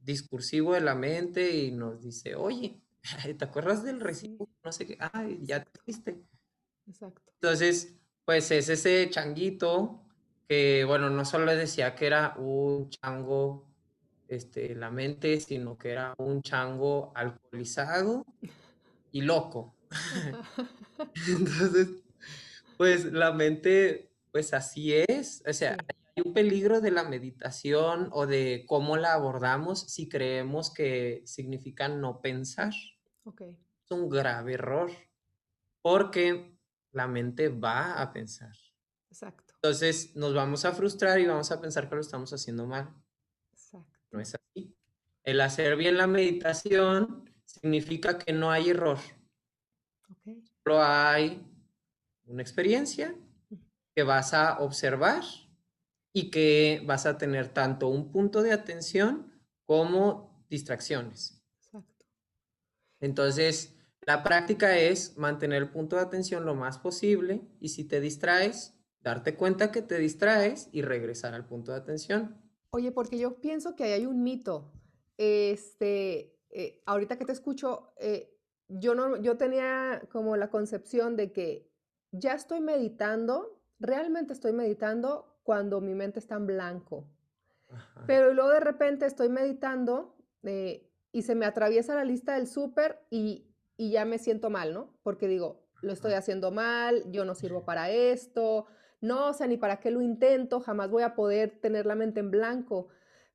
discursivo 0.00 0.74
de 0.74 0.80
la 0.80 0.94
mente 0.94 1.56
y 1.56 1.70
nos 1.70 2.02
dice, 2.02 2.34
oye, 2.34 2.81
¿te 3.38 3.44
acuerdas 3.44 3.82
del 3.84 4.00
recibo? 4.00 4.48
No 4.64 4.72
sé 4.72 4.86
qué, 4.86 4.96
ay, 5.00 5.40
ya 5.42 5.64
te 5.64 5.80
fuiste. 5.80 6.22
Exacto. 6.86 7.22
Entonces, 7.40 7.94
pues 8.24 8.50
es 8.50 8.68
ese 8.68 9.08
changuito 9.10 10.04
que, 10.48 10.84
bueno, 10.84 11.10
no 11.10 11.24
solo 11.24 11.54
decía 11.54 11.94
que 11.94 12.06
era 12.06 12.34
un 12.38 12.90
chango, 12.90 13.66
este, 14.28 14.74
la 14.74 14.90
mente, 14.90 15.40
sino 15.40 15.76
que 15.76 15.90
era 15.90 16.14
un 16.18 16.42
chango 16.42 17.12
alcoholizado 17.14 18.24
y 19.10 19.22
loco. 19.22 19.74
Entonces, 21.28 21.88
pues 22.76 23.04
la 23.04 23.32
mente, 23.32 24.10
pues 24.30 24.54
así 24.54 24.92
es, 24.94 25.42
o 25.46 25.52
sea, 25.52 25.76
hay 26.16 26.22
un 26.24 26.34
peligro 26.34 26.80
de 26.80 26.90
la 26.90 27.04
meditación 27.04 28.08
o 28.12 28.26
de 28.26 28.64
cómo 28.66 28.96
la 28.96 29.14
abordamos 29.14 29.80
si 29.80 30.08
creemos 30.08 30.72
que 30.72 31.22
significa 31.24 31.88
no 31.88 32.20
pensar. 32.20 32.72
Es 33.24 33.90
un 33.90 34.08
grave 34.08 34.54
error 34.54 34.90
porque 35.80 36.58
la 36.92 37.06
mente 37.06 37.48
va 37.48 38.00
a 38.00 38.12
pensar. 38.12 38.52
Exacto. 39.10 39.54
Entonces 39.56 40.16
nos 40.16 40.34
vamos 40.34 40.64
a 40.64 40.72
frustrar 40.72 41.20
y 41.20 41.26
vamos 41.26 41.50
a 41.50 41.60
pensar 41.60 41.88
que 41.88 41.94
lo 41.94 42.00
estamos 42.00 42.32
haciendo 42.32 42.66
mal. 42.66 42.92
Exacto. 43.52 43.98
No 44.10 44.20
es 44.20 44.34
así. 44.34 44.74
El 45.22 45.40
hacer 45.40 45.76
bien 45.76 45.96
la 45.96 46.06
meditación 46.06 47.30
significa 47.44 48.18
que 48.18 48.32
no 48.32 48.50
hay 48.50 48.70
error. 48.70 48.98
Okay. 50.10 50.42
Solo 50.64 50.82
hay 50.82 51.46
una 52.24 52.42
experiencia 52.42 53.14
que 53.94 54.02
vas 54.02 54.34
a 54.34 54.58
observar 54.60 55.22
y 56.12 56.30
que 56.30 56.82
vas 56.86 57.06
a 57.06 57.18
tener 57.18 57.52
tanto 57.52 57.88
un 57.88 58.10
punto 58.10 58.42
de 58.42 58.52
atención 58.52 59.32
como 59.64 60.44
distracciones. 60.48 61.41
Entonces, 63.02 63.76
la 64.06 64.22
práctica 64.22 64.78
es 64.78 65.18
mantener 65.18 65.60
el 65.60 65.70
punto 65.70 65.96
de 65.96 66.02
atención 66.02 66.46
lo 66.46 66.54
más 66.54 66.78
posible 66.78 67.42
y 67.60 67.68
si 67.70 67.84
te 67.84 68.00
distraes, 68.00 68.74
darte 69.00 69.34
cuenta 69.34 69.72
que 69.72 69.82
te 69.82 69.98
distraes 69.98 70.68
y 70.72 70.82
regresar 70.82 71.34
al 71.34 71.44
punto 71.44 71.72
de 71.72 71.78
atención. 71.78 72.40
Oye, 72.70 72.92
porque 72.92 73.18
yo 73.18 73.40
pienso 73.40 73.74
que 73.74 73.84
hay 73.92 74.06
un 74.06 74.22
mito. 74.22 74.72
Este, 75.18 76.38
eh, 76.50 76.82
ahorita 76.86 77.18
que 77.18 77.24
te 77.24 77.32
escucho, 77.32 77.92
eh, 77.98 78.38
yo 78.68 78.94
no, 78.94 79.16
yo 79.20 79.36
tenía 79.36 80.02
como 80.10 80.36
la 80.36 80.48
concepción 80.48 81.16
de 81.16 81.32
que 81.32 81.68
ya 82.12 82.34
estoy 82.34 82.60
meditando, 82.60 83.60
realmente 83.80 84.32
estoy 84.32 84.52
meditando 84.52 85.40
cuando 85.42 85.80
mi 85.80 85.94
mente 85.94 86.20
está 86.20 86.36
en 86.36 86.46
blanco. 86.46 87.08
Pero 88.06 88.32
luego 88.32 88.50
de 88.50 88.60
repente 88.60 89.06
estoy 89.06 89.28
meditando 89.28 90.14
eh, 90.44 90.91
y 91.12 91.22
se 91.22 91.34
me 91.34 91.46
atraviesa 91.46 91.94
la 91.94 92.04
lista 92.04 92.34
del 92.34 92.46
súper 92.46 93.06
y, 93.10 93.48
ya 93.78 94.04
me 94.04 94.18
siento 94.18 94.48
mal, 94.48 94.72
¿no? 94.72 94.94
Porque 95.02 95.26
digo, 95.26 95.66
lo 95.80 95.92
estoy 95.92 96.12
haciendo 96.12 96.52
mal, 96.52 97.10
yo 97.10 97.24
no 97.24 97.34
sirvo 97.34 97.64
para 97.64 97.90
esto, 97.90 98.66
no, 99.00 99.30
o 99.30 99.32
sea, 99.32 99.48
ni 99.48 99.56
para 99.56 99.80
qué 99.80 99.90
lo 99.90 100.00
intento, 100.00 100.60
jamás 100.60 100.90
voy 100.90 101.02
a 101.02 101.14
poder 101.14 101.58
tener 101.60 101.86
la 101.86 101.96
mente 101.96 102.20
en 102.20 102.30
blanco. 102.30 102.88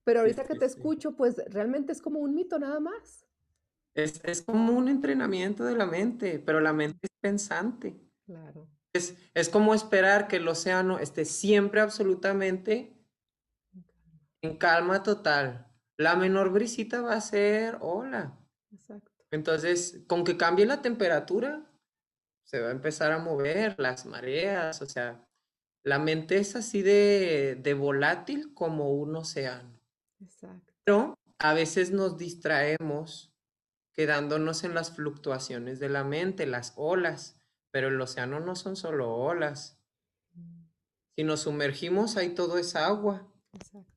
Pero 0.06 0.22
ahorita 0.22 0.46
que 0.46 0.56
te 0.56 0.66
escucho, 0.66 1.18
pues 1.18 1.36
realmente 1.50 1.92
es 1.92 2.02
como 2.02 2.20
un 2.20 2.34
mito 2.34 2.58
nada 2.60 2.80
más. 2.80 3.26
Es, 3.94 4.22
es 4.24 4.42
como 4.42 4.72
un 4.72 4.88
entrenamiento 4.88 5.66
de 5.66 5.76
la 5.76 5.86
mente, 5.86 6.40
pero 6.40 6.62
la 6.62 6.72
mente 6.72 7.00
es 7.02 7.12
pensante. 7.20 8.00
Claro. 8.26 8.70
Es, 9.34 9.50
como 9.50 9.74
esperar 9.74 10.28
que 10.28 10.38
el 10.38 10.48
océano 10.48 11.00
esté 11.00 11.26
siempre 11.26 11.82
absolutamente 11.82 12.98
en 14.42 14.58
calma 14.58 15.04
total. 15.04 15.67
La 15.98 16.16
menor 16.16 16.52
brisita 16.52 17.02
va 17.02 17.16
a 17.16 17.22
ser 17.22 17.78
ola. 17.82 18.38
Exacto. 18.72 19.12
Entonces, 19.32 20.04
con 20.08 20.24
que 20.24 20.38
cambie 20.38 20.66
la 20.66 20.82
temperatura, 20.82 21.70
se 22.44 22.62
va 22.62 22.70
a 22.70 22.72
empezar 22.72 23.12
a 23.12 23.20
mover 23.20 23.76
las 23.78 24.06
mareas, 24.06 24.82
o 24.82 24.86
sea, 24.86 25.28
la 25.84 26.00
mente 26.00 26.38
es 26.38 26.56
así 26.56 26.82
de, 26.82 27.60
de 27.62 27.74
volátil 27.74 28.54
como 28.54 28.92
un 28.92 29.16
océano. 29.16 29.80
Exacto. 30.22 30.74
Pero 30.84 31.18
a 31.40 31.54
veces 31.54 31.92
nos 31.92 32.18
distraemos 32.18 33.34
quedándonos 33.94 34.64
en 34.64 34.76
las 34.76 34.92
fluctuaciones 34.92 35.80
de 35.80 35.90
la 35.90 36.04
mente, 36.04 36.46
las 36.46 36.74
olas. 36.76 37.40
Pero 37.72 37.88
el 37.90 38.00
océano 38.00 38.40
no 38.40 38.56
son 38.56 38.76
solo 38.76 39.14
olas. 39.14 39.80
Mm. 40.34 40.68
Si 41.16 41.24
nos 41.24 41.42
sumergimos, 41.42 42.16
ahí 42.16 42.30
todo 42.30 42.58
es 42.58 42.76
agua. 42.76 43.28
Exacto. 43.54 43.97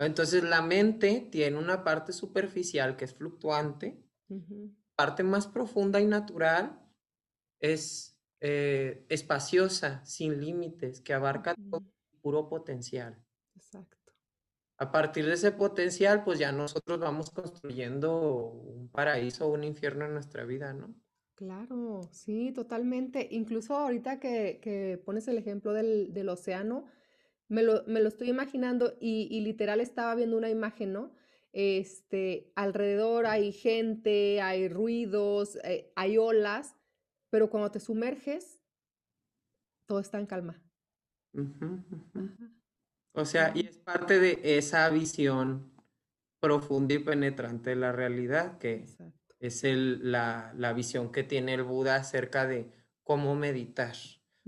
Entonces 0.00 0.42
la 0.42 0.62
mente 0.62 1.28
tiene 1.30 1.58
una 1.58 1.84
parte 1.84 2.12
superficial 2.12 2.96
que 2.96 3.04
es 3.04 3.14
fluctuante, 3.14 4.02
parte 4.96 5.22
más 5.22 5.46
profunda 5.46 6.00
y 6.00 6.06
natural 6.06 6.80
es 7.60 8.18
eh, 8.40 9.04
espaciosa, 9.08 10.04
sin 10.04 10.40
límites, 10.40 11.00
que 11.00 11.12
abarca 11.12 11.54
todo 11.54 11.84
puro 12.22 12.48
potencial. 12.48 13.22
Exacto. 13.54 13.98
A 14.78 14.90
partir 14.90 15.26
de 15.26 15.34
ese 15.34 15.52
potencial, 15.52 16.24
pues 16.24 16.38
ya 16.38 16.52
nosotros 16.52 16.98
vamos 16.98 17.30
construyendo 17.30 18.44
un 18.46 18.88
paraíso 18.88 19.46
o 19.46 19.52
un 19.52 19.64
infierno 19.64 20.06
en 20.06 20.14
nuestra 20.14 20.44
vida, 20.46 20.72
¿no? 20.72 20.94
Claro, 21.34 22.00
sí, 22.12 22.52
totalmente. 22.52 23.28
Incluso 23.30 23.76
ahorita 23.76 24.20
que, 24.20 25.00
pones 25.04 25.28
el 25.28 25.36
ejemplo 25.36 25.72
del, 25.72 26.28
océano, 26.30 26.86
me 27.50 27.62
lo, 27.64 27.84
estoy 28.08 28.30
imaginando 28.30 28.96
y, 29.00 29.40
literal 29.40 29.80
estaba 29.80 30.14
viendo 30.14 30.36
una 30.36 30.48
imagen, 30.48 30.92
¿no? 30.92 31.12
Este, 31.52 32.52
alrededor 32.54 33.26
hay 33.26 33.52
gente, 33.52 34.40
hay 34.40 34.68
ruidos, 34.68 35.58
eh, 35.64 35.92
hay 35.96 36.16
olas, 36.16 36.76
pero 37.28 37.50
cuando 37.50 37.72
te 37.72 37.80
sumerges, 37.80 38.62
todo 39.86 39.98
está 39.98 40.20
en 40.20 40.26
calma. 40.26 40.62
O 43.12 43.24
sea, 43.24 43.52
y 43.52 43.66
es 43.66 43.78
parte 43.78 44.20
de 44.20 44.38
esa 44.56 44.88
visión 44.90 45.72
profunda 46.38 46.94
y 46.94 47.00
penetrante 47.00 47.70
de 47.70 47.76
la 47.76 47.90
realidad 47.90 48.58
que 48.58 48.86
es 49.40 49.64
el, 49.64 50.12
la, 50.12 50.54
la, 50.56 50.72
visión 50.72 51.10
que 51.10 51.24
tiene 51.24 51.54
el 51.54 51.64
Buda 51.64 51.96
acerca 51.96 52.46
de 52.46 52.70
cómo 53.02 53.34
meditar. 53.34 53.96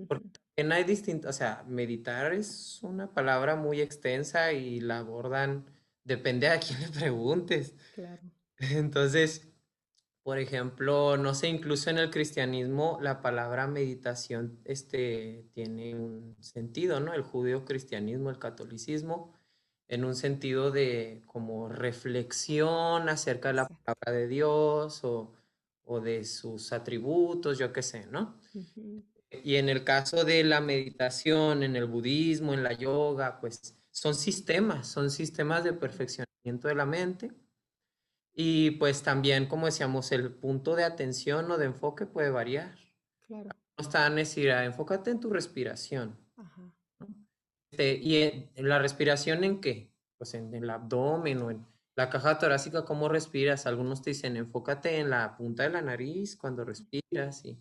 Porque 0.07 0.42
también 0.55 0.73
hay 0.73 0.85
distintas, 0.85 1.37
o 1.37 1.39
sea, 1.39 1.65
meditar 1.69 2.33
es 2.33 2.83
una 2.83 3.13
palabra 3.13 3.57
muy 3.57 3.81
extensa 3.81 4.53
y 4.53 4.81
la 4.81 4.99
abordan, 4.99 5.67
depende 6.05 6.49
a 6.49 6.61
quién 6.61 6.81
le 6.81 6.89
preguntes. 6.89 7.75
Claro. 7.95 8.23
Entonces, 8.59 9.49
Por 10.25 10.39
ejemplo, 10.39 11.17
no 11.17 11.35
sé, 11.35 11.49
incluso 11.49 11.91
en 11.91 11.99
el 11.99 12.11
cristianismo 12.11 12.99
la 13.03 13.23
palabra 13.23 13.67
meditación 13.67 14.61
este, 14.65 15.49
tiene 15.53 15.97
un 15.97 16.37
sentido, 16.41 17.01
¿no? 17.01 17.13
El 17.13 17.23
judío-cristianismo, 17.23 18.31
el 18.31 18.39
catolicismo, 18.39 19.33
en 19.89 20.05
un 20.05 20.15
sentido 20.15 20.71
de 20.71 21.23
como 21.27 21.69
reflexión 21.69 23.09
acerca 23.09 23.49
de 23.49 23.55
la 23.55 23.67
palabra 23.69 24.13
de 24.13 24.29
Dios 24.29 25.03
o, 25.05 25.35
de 26.03 26.25
sus 26.25 26.73
atributos, 26.73 27.59
yo 27.59 27.73
qué 27.73 27.83
sé, 27.83 28.07
¿no? 28.07 28.41
Y 29.45 29.57
en 29.57 29.69
el 29.69 29.85
caso 29.85 30.25
de 30.25 30.45
la 30.45 30.61
meditación, 30.61 31.63
en 31.63 31.77
el 31.77 31.87
budismo, 31.87 32.55
en 32.55 32.63
la 32.63 32.73
yoga, 32.73 33.41
pues 33.41 33.77
son 33.91 34.15
sistemas, 34.15 34.89
son 34.89 35.11
sistemas 35.11 35.65
de 35.65 35.73
perfeccionamiento 35.73 36.69
de 36.69 36.75
la 36.75 36.87
mente 36.87 37.31
y 38.35 38.73
pues 38.73 39.03
también, 39.03 39.47
como 39.47 39.67
decíamos, 39.67 40.11
el 40.13 40.33
punto 40.33 40.75
de 40.75 40.85
atención 40.85 41.51
o 41.51 41.59
de 41.59 41.67
enfoque 41.67 42.07
puede 42.07 42.31
variar. 42.31 42.75
Claro. 43.27 43.51
No 43.79 43.83
está 43.83 44.09
necesidad, 44.09 44.65
enfócate 44.65 45.11
en 45.11 45.21
tu 45.21 45.31
respiración. 45.31 46.19
Ajá. 46.37 46.73
Este, 47.71 47.95
¿Y 47.95 48.51
en, 48.55 48.69
la 48.69 48.79
respiración 48.79 49.45
en 49.45 49.61
qué? 49.61 49.93
Pues 50.17 50.35
en 50.35 50.55
el 50.55 50.69
abdomen 50.71 51.43
o 51.43 51.51
en 51.51 51.67
la 51.95 52.09
caja 52.09 52.39
torácica, 52.39 52.85
¿cómo 52.85 53.09
respiras? 53.09 53.67
Algunos 53.67 54.03
te 54.03 54.11
dicen, 54.11 54.37
enfócate 54.37 54.99
en 54.99 55.11
la 55.11 55.37
punta 55.37 55.65
de 55.65 55.71
la 55.71 55.83
nariz 55.83 56.37
cuando 56.37 56.65
respiras 56.65 57.45
y 57.45 57.59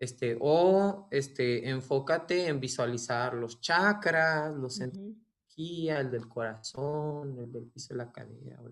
este, 0.00 0.38
o 0.40 1.06
este, 1.10 1.68
enfócate 1.68 2.48
en 2.48 2.58
visualizar 2.58 3.34
los 3.34 3.60
chakras, 3.60 4.52
los 4.56 4.76
centros 4.76 5.04
de 5.04 5.10
energía, 5.10 6.00
el 6.00 6.10
del 6.10 6.26
corazón, 6.26 7.38
el 7.38 7.52
del 7.52 7.66
piso 7.66 7.92
de 7.92 7.98
la 7.98 8.10
cadera, 8.10 8.62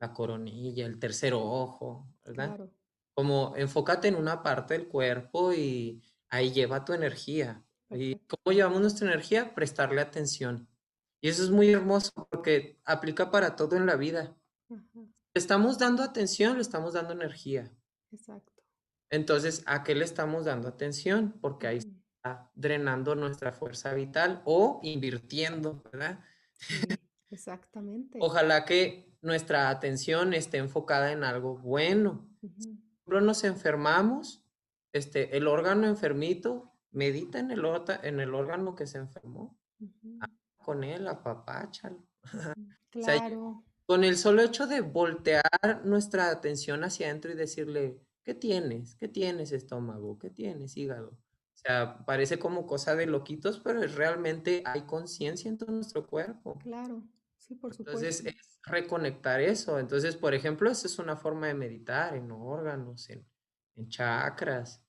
la 0.00 0.12
coronilla, 0.14 0.86
el 0.86 0.98
tercer 0.98 1.34
ojo, 1.34 2.08
¿verdad? 2.24 2.56
Claro. 2.56 2.70
Como 3.12 3.54
enfócate 3.56 4.08
en 4.08 4.14
una 4.14 4.42
parte 4.42 4.72
del 4.72 4.88
cuerpo 4.88 5.52
y 5.52 6.02
ahí 6.30 6.50
lleva 6.50 6.84
tu 6.84 6.94
energía. 6.94 7.62
¿Y 7.90 8.16
cómo 8.20 8.54
llevamos 8.54 8.80
nuestra 8.80 9.06
energía? 9.06 9.54
Prestarle 9.54 10.00
atención. 10.00 10.66
Y 11.20 11.28
eso 11.28 11.42
es 11.42 11.50
muy 11.50 11.70
hermoso 11.70 12.10
porque 12.30 12.80
aplica 12.84 13.30
para 13.30 13.54
todo 13.54 13.76
en 13.76 13.84
la 13.84 13.96
vida. 13.96 14.34
estamos 15.34 15.78
dando 15.78 16.02
atención, 16.02 16.54
le 16.54 16.62
estamos 16.62 16.94
dando 16.94 17.12
energía. 17.12 17.70
Exacto. 18.10 18.49
Entonces, 19.10 19.62
¿a 19.66 19.82
qué 19.82 19.94
le 19.94 20.04
estamos 20.04 20.44
dando 20.44 20.68
atención? 20.68 21.34
Porque 21.40 21.66
ahí 21.66 21.78
está 21.78 22.50
drenando 22.54 23.16
nuestra 23.16 23.52
fuerza 23.52 23.92
vital 23.92 24.40
o 24.44 24.80
invirtiendo, 24.82 25.82
¿verdad? 25.92 26.20
exactamente. 27.30 28.18
Ojalá 28.22 28.64
que 28.64 29.16
nuestra 29.20 29.68
atención 29.68 30.32
esté 30.32 30.58
enfocada 30.58 31.12
en 31.12 31.24
algo 31.24 31.58
bueno. 31.58 32.28
Si 32.58 32.78
nos 33.06 33.42
enfermamos, 33.42 34.44
este, 34.92 35.36
el 35.36 35.48
órgano 35.48 35.86
enfermito, 35.86 36.72
medita 36.92 37.40
en 37.40 37.50
el, 37.50 37.64
en 38.02 38.20
el 38.20 38.34
órgano 38.34 38.74
que 38.74 38.86
se 38.86 38.98
enfermó. 38.98 39.58
con 40.56 40.84
él, 40.84 41.08
apapáchalo. 41.08 42.06
Claro. 42.92 43.64
con 43.86 44.02
el 44.02 44.16
solo 44.16 44.42
hecho 44.42 44.66
de 44.66 44.80
voltear 44.80 45.44
nuestra 45.84 46.28
atención 46.30 46.82
hacia 46.82 47.06
adentro 47.06 47.30
y 47.30 47.36
decirle, 47.36 48.00
¿qué 48.24 48.34
tienes? 48.34 48.94
¿Qué 48.96 49.08
tienes 49.08 49.52
estómago? 49.52 50.18
¿Qué 50.18 50.30
tienes 50.30 50.76
hígado? 50.76 51.10
O 51.10 51.62
sea, 51.62 52.04
parece 52.06 52.38
como 52.38 52.66
cosa 52.66 52.96
de 52.96 53.06
loquitos, 53.06 53.60
pero 53.60 53.82
es 53.82 53.94
realmente 53.94 54.62
hay 54.64 54.82
conciencia 54.82 55.48
en 55.48 55.58
todo 55.58 55.72
nuestro 55.72 56.06
cuerpo. 56.06 56.58
Claro, 56.58 57.02
sí, 57.36 57.54
por 57.54 57.74
supuesto. 57.74 58.00
Entonces, 58.00 58.34
reconectar 58.62 59.40
eso. 59.40 59.78
Entonces, 59.78 60.16
por 60.16 60.34
ejemplo, 60.34 60.70
esa 60.70 60.86
es 60.86 60.98
una 60.98 61.16
forma 61.16 61.48
de 61.48 61.54
meditar 61.54 62.16
en 62.16 62.30
órganos, 62.30 63.10
en, 63.10 63.26
chakras. 63.88 64.82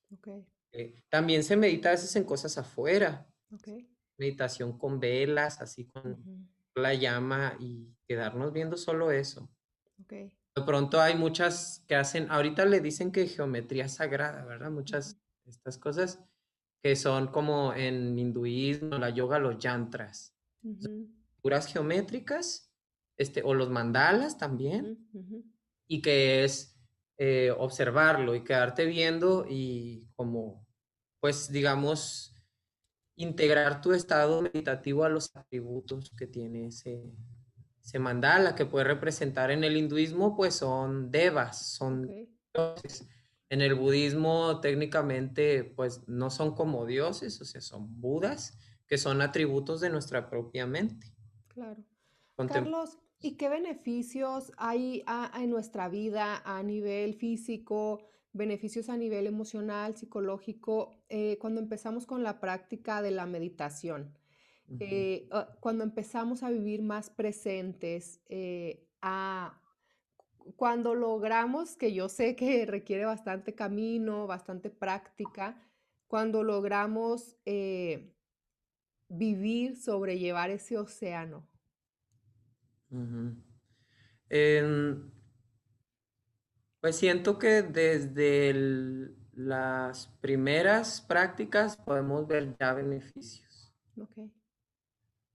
Eh, 0.73 1.01
también 1.09 1.43
se 1.43 1.55
medita 1.55 1.89
a 1.89 1.91
veces 1.93 2.15
en 2.15 2.23
cosas 2.23 2.57
afuera. 2.57 3.27
Meditación 4.17 4.77
con 4.77 4.99
velas, 4.99 5.61
así 5.61 5.87
con 5.87 6.49
la 6.75 6.93
llama 6.93 7.57
y 7.59 7.93
quedarnos 8.07 8.51
viendo 8.53 8.77
solo 8.77 9.11
eso. 9.11 9.49
De 10.55 10.63
pronto 10.63 10.99
hay 10.99 11.15
muchas 11.15 11.83
que 11.87 11.95
hacen, 11.95 12.29
ahorita 12.29 12.65
le 12.65 12.81
dicen 12.81 13.11
que 13.11 13.27
geometría 13.27 13.87
sagrada, 13.87 14.43
¿verdad? 14.43 14.69
Muchas 14.69 15.17
de 15.45 15.51
estas 15.51 15.77
cosas 15.77 16.19
que 16.83 16.95
son 16.95 17.27
como 17.27 17.73
en 17.73 18.17
hinduismo, 18.17 18.97
la 18.97 19.11
yoga, 19.11 19.39
los 19.39 19.57
yantras. 19.59 20.35
Figuras 21.35 21.67
geométricas 21.67 22.71
este, 23.17 23.43
o 23.43 23.53
los 23.53 23.69
mandalas 23.69 24.37
también, 24.37 25.07
y 25.87 26.01
que 26.01 26.43
es 26.43 26.75
eh, 27.17 27.51
observarlo 27.55 28.33
y 28.33 28.43
quedarte 28.43 28.85
viendo 28.85 29.45
y 29.47 30.07
como, 30.15 30.65
pues 31.19 31.51
digamos, 31.51 32.35
integrar 33.15 33.81
tu 33.81 33.93
estado 33.93 34.41
meditativo 34.41 35.03
a 35.03 35.09
los 35.09 35.35
atributos 35.35 36.09
que 36.17 36.25
tiene 36.25 36.67
ese, 36.67 37.13
ese 37.83 37.99
mandala, 37.99 38.55
que 38.55 38.65
puede 38.65 38.85
representar 38.85 39.51
en 39.51 39.63
el 39.63 39.77
hinduismo, 39.77 40.35
pues 40.35 40.55
son 40.55 41.11
devas, 41.11 41.65
son 41.65 42.07
dioses. 42.53 43.07
En 43.49 43.61
el 43.61 43.75
budismo 43.75 44.61
técnicamente, 44.61 45.63
pues 45.63 46.07
no 46.07 46.29
son 46.29 46.55
como 46.55 46.85
dioses, 46.85 47.41
o 47.41 47.45
sea, 47.45 47.59
son 47.59 47.99
budas, 47.99 48.57
que 48.87 48.97
son 48.97 49.21
atributos 49.21 49.81
de 49.81 49.89
nuestra 49.89 50.29
propia 50.29 50.65
mente. 50.65 51.07
Claro. 51.49 51.83
Carlos, 52.47 52.97
¿Y 53.23 53.33
qué 53.33 53.49
beneficios 53.49 54.51
hay 54.57 55.03
en 55.39 55.49
nuestra 55.51 55.89
vida 55.89 56.41
a 56.43 56.63
nivel 56.63 57.13
físico, 57.13 58.01
beneficios 58.33 58.89
a 58.89 58.97
nivel 58.97 59.27
emocional, 59.27 59.95
psicológico, 59.95 60.97
eh, 61.07 61.37
cuando 61.39 61.61
empezamos 61.61 62.07
con 62.07 62.23
la 62.23 62.39
práctica 62.39 63.03
de 63.03 63.11
la 63.11 63.27
meditación? 63.27 64.17
Eh, 64.79 65.27
ah, 65.31 65.57
cuando 65.59 65.83
empezamos 65.83 66.43
a 66.43 66.49
vivir 66.49 66.81
más 66.81 67.09
presentes, 67.09 68.21
eh, 68.29 68.87
cuando 70.55 70.95
logramos, 70.95 71.75
que 71.75 71.93
yo 71.93 72.09
sé 72.09 72.35
que 72.35 72.65
requiere 72.65 73.05
bastante 73.05 73.53
camino, 73.53 74.27
bastante 74.27 74.69
práctica, 74.69 75.61
cuando 76.07 76.43
logramos 76.43 77.37
vivir, 79.07 79.75
sobrellevar 79.77 80.49
ese 80.49 80.77
océano. 80.77 81.47
Pues 86.81 86.95
siento 86.95 87.37
que 87.37 87.61
desde 87.61 89.13
las 89.33 90.07
primeras 90.19 91.01
prácticas 91.01 91.77
podemos 91.77 92.27
ver 92.27 92.55
ya 92.59 92.73
beneficios. 92.73 93.71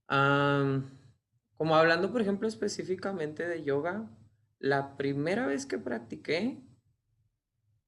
Como 0.07 1.75
hablando, 1.75 2.11
por 2.11 2.21
ejemplo, 2.21 2.47
específicamente 2.47 3.47
de 3.47 3.63
yoga, 3.63 4.09
la 4.59 4.97
primera 4.97 5.47
vez 5.47 5.65
que 5.65 5.77
practiqué, 5.77 6.61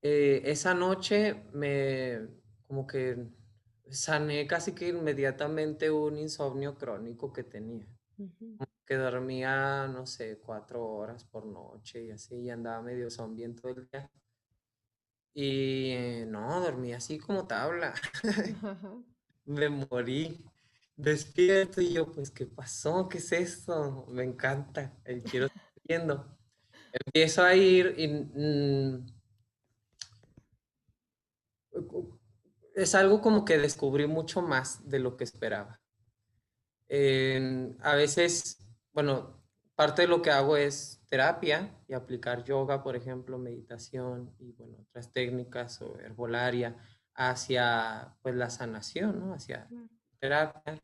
eh, 0.02 0.42
esa 0.46 0.74
noche 0.74 1.44
me 1.54 2.28
como 2.68 2.88
que 2.88 3.28
sané 3.90 4.48
casi 4.48 4.74
que 4.74 4.90
inmediatamente 4.90 5.90
un 5.92 6.18
insomnio 6.18 6.78
crónico 6.78 7.34
que 7.34 7.44
tenía 7.44 7.88
que 8.90 8.96
dormía, 8.96 9.88
no 9.88 10.08
sé, 10.08 10.40
cuatro 10.40 10.84
horas 10.84 11.24
por 11.24 11.46
noche 11.46 12.06
y 12.06 12.12
así, 12.12 12.36
y 12.36 12.50
andaba 12.50 12.82
medio 12.82 13.12
zombie 13.12 13.48
todo 13.50 13.72
el 13.74 13.88
día. 13.88 14.10
Y 15.36 16.24
no, 16.26 16.60
dormía 16.60 16.98
así 16.98 17.20
como 17.20 17.46
tabla. 17.46 17.94
Me 19.46 19.70
morí. 19.70 20.44
Despierto 21.00 21.80
y 21.80 21.94
yo, 21.94 22.12
pues, 22.12 22.30
¿qué 22.30 22.46
pasó? 22.46 23.08
¿Qué 23.08 23.20
es 23.20 23.32
esto? 23.32 24.06
Me 24.10 24.26
encanta. 24.26 24.94
Eh, 25.06 25.24
quiero 25.24 25.46
estar 25.46 25.72
viendo. 25.88 26.38
Empiezo 26.92 27.42
a 27.42 27.56
ir 27.56 27.96
y 27.98 28.08
mm, 28.08 29.06
es 32.76 32.96
algo 32.96 33.22
como 33.22 33.46
que 33.46 33.58
descubrí 33.58 34.08
mucho 34.08 34.42
más 34.42 34.90
de 34.90 35.00
lo 35.00 35.16
que 35.16 35.24
esperaba. 35.24 35.80
a 36.90 37.96
veces 37.96 38.58
bueno, 38.92 39.42
parte 39.76 40.02
de 40.02 40.10
lo 40.10 40.22
que 40.22 40.32
hago 40.32 40.58
es 40.58 41.02
terapia 41.08 41.74
y 41.88 41.94
aplicar 41.94 42.44
yoga, 42.44 42.84
por 42.84 42.98
ejemplo, 42.98 43.38
meditación 43.38 44.36
y 44.38 44.52
bueno, 44.52 44.80
otras 44.82 45.14
técnicas 45.14 45.82
o 45.82 45.98
herbolaria 46.02 46.76
hacia 47.16 48.18
pues 48.22 48.36
la 48.36 48.50
sanación, 48.50 49.18
¿no? 49.20 49.34
Hacia 49.34 49.70
terapia. 50.20 50.82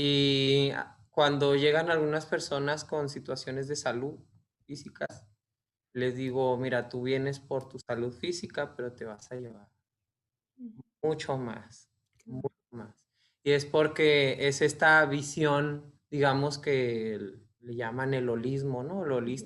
Y 0.00 0.70
cuando 1.10 1.56
llegan 1.56 1.90
algunas 1.90 2.24
personas 2.24 2.84
con 2.84 3.08
situaciones 3.08 3.66
de 3.66 3.74
salud 3.74 4.20
físicas, 4.64 5.26
les 5.92 6.14
digo, 6.14 6.56
mira, 6.56 6.88
tú 6.88 7.02
vienes 7.02 7.40
por 7.40 7.68
tu 7.68 7.80
salud 7.80 8.12
física, 8.12 8.76
pero 8.76 8.92
te 8.92 9.04
vas 9.04 9.32
a 9.32 9.34
llevar 9.34 9.68
mucho 11.02 11.36
más, 11.36 11.90
mucho 12.26 12.54
más. 12.70 13.04
Y 13.42 13.50
es 13.50 13.66
porque 13.66 14.46
es 14.46 14.62
esta 14.62 15.04
visión 15.06 15.98
digamos 16.10 16.58
que 16.58 17.34
le 17.60 17.74
llaman 17.74 18.14
el 18.14 18.28
holismo, 18.28 18.84
¿no? 18.84 19.04
El 19.04 19.36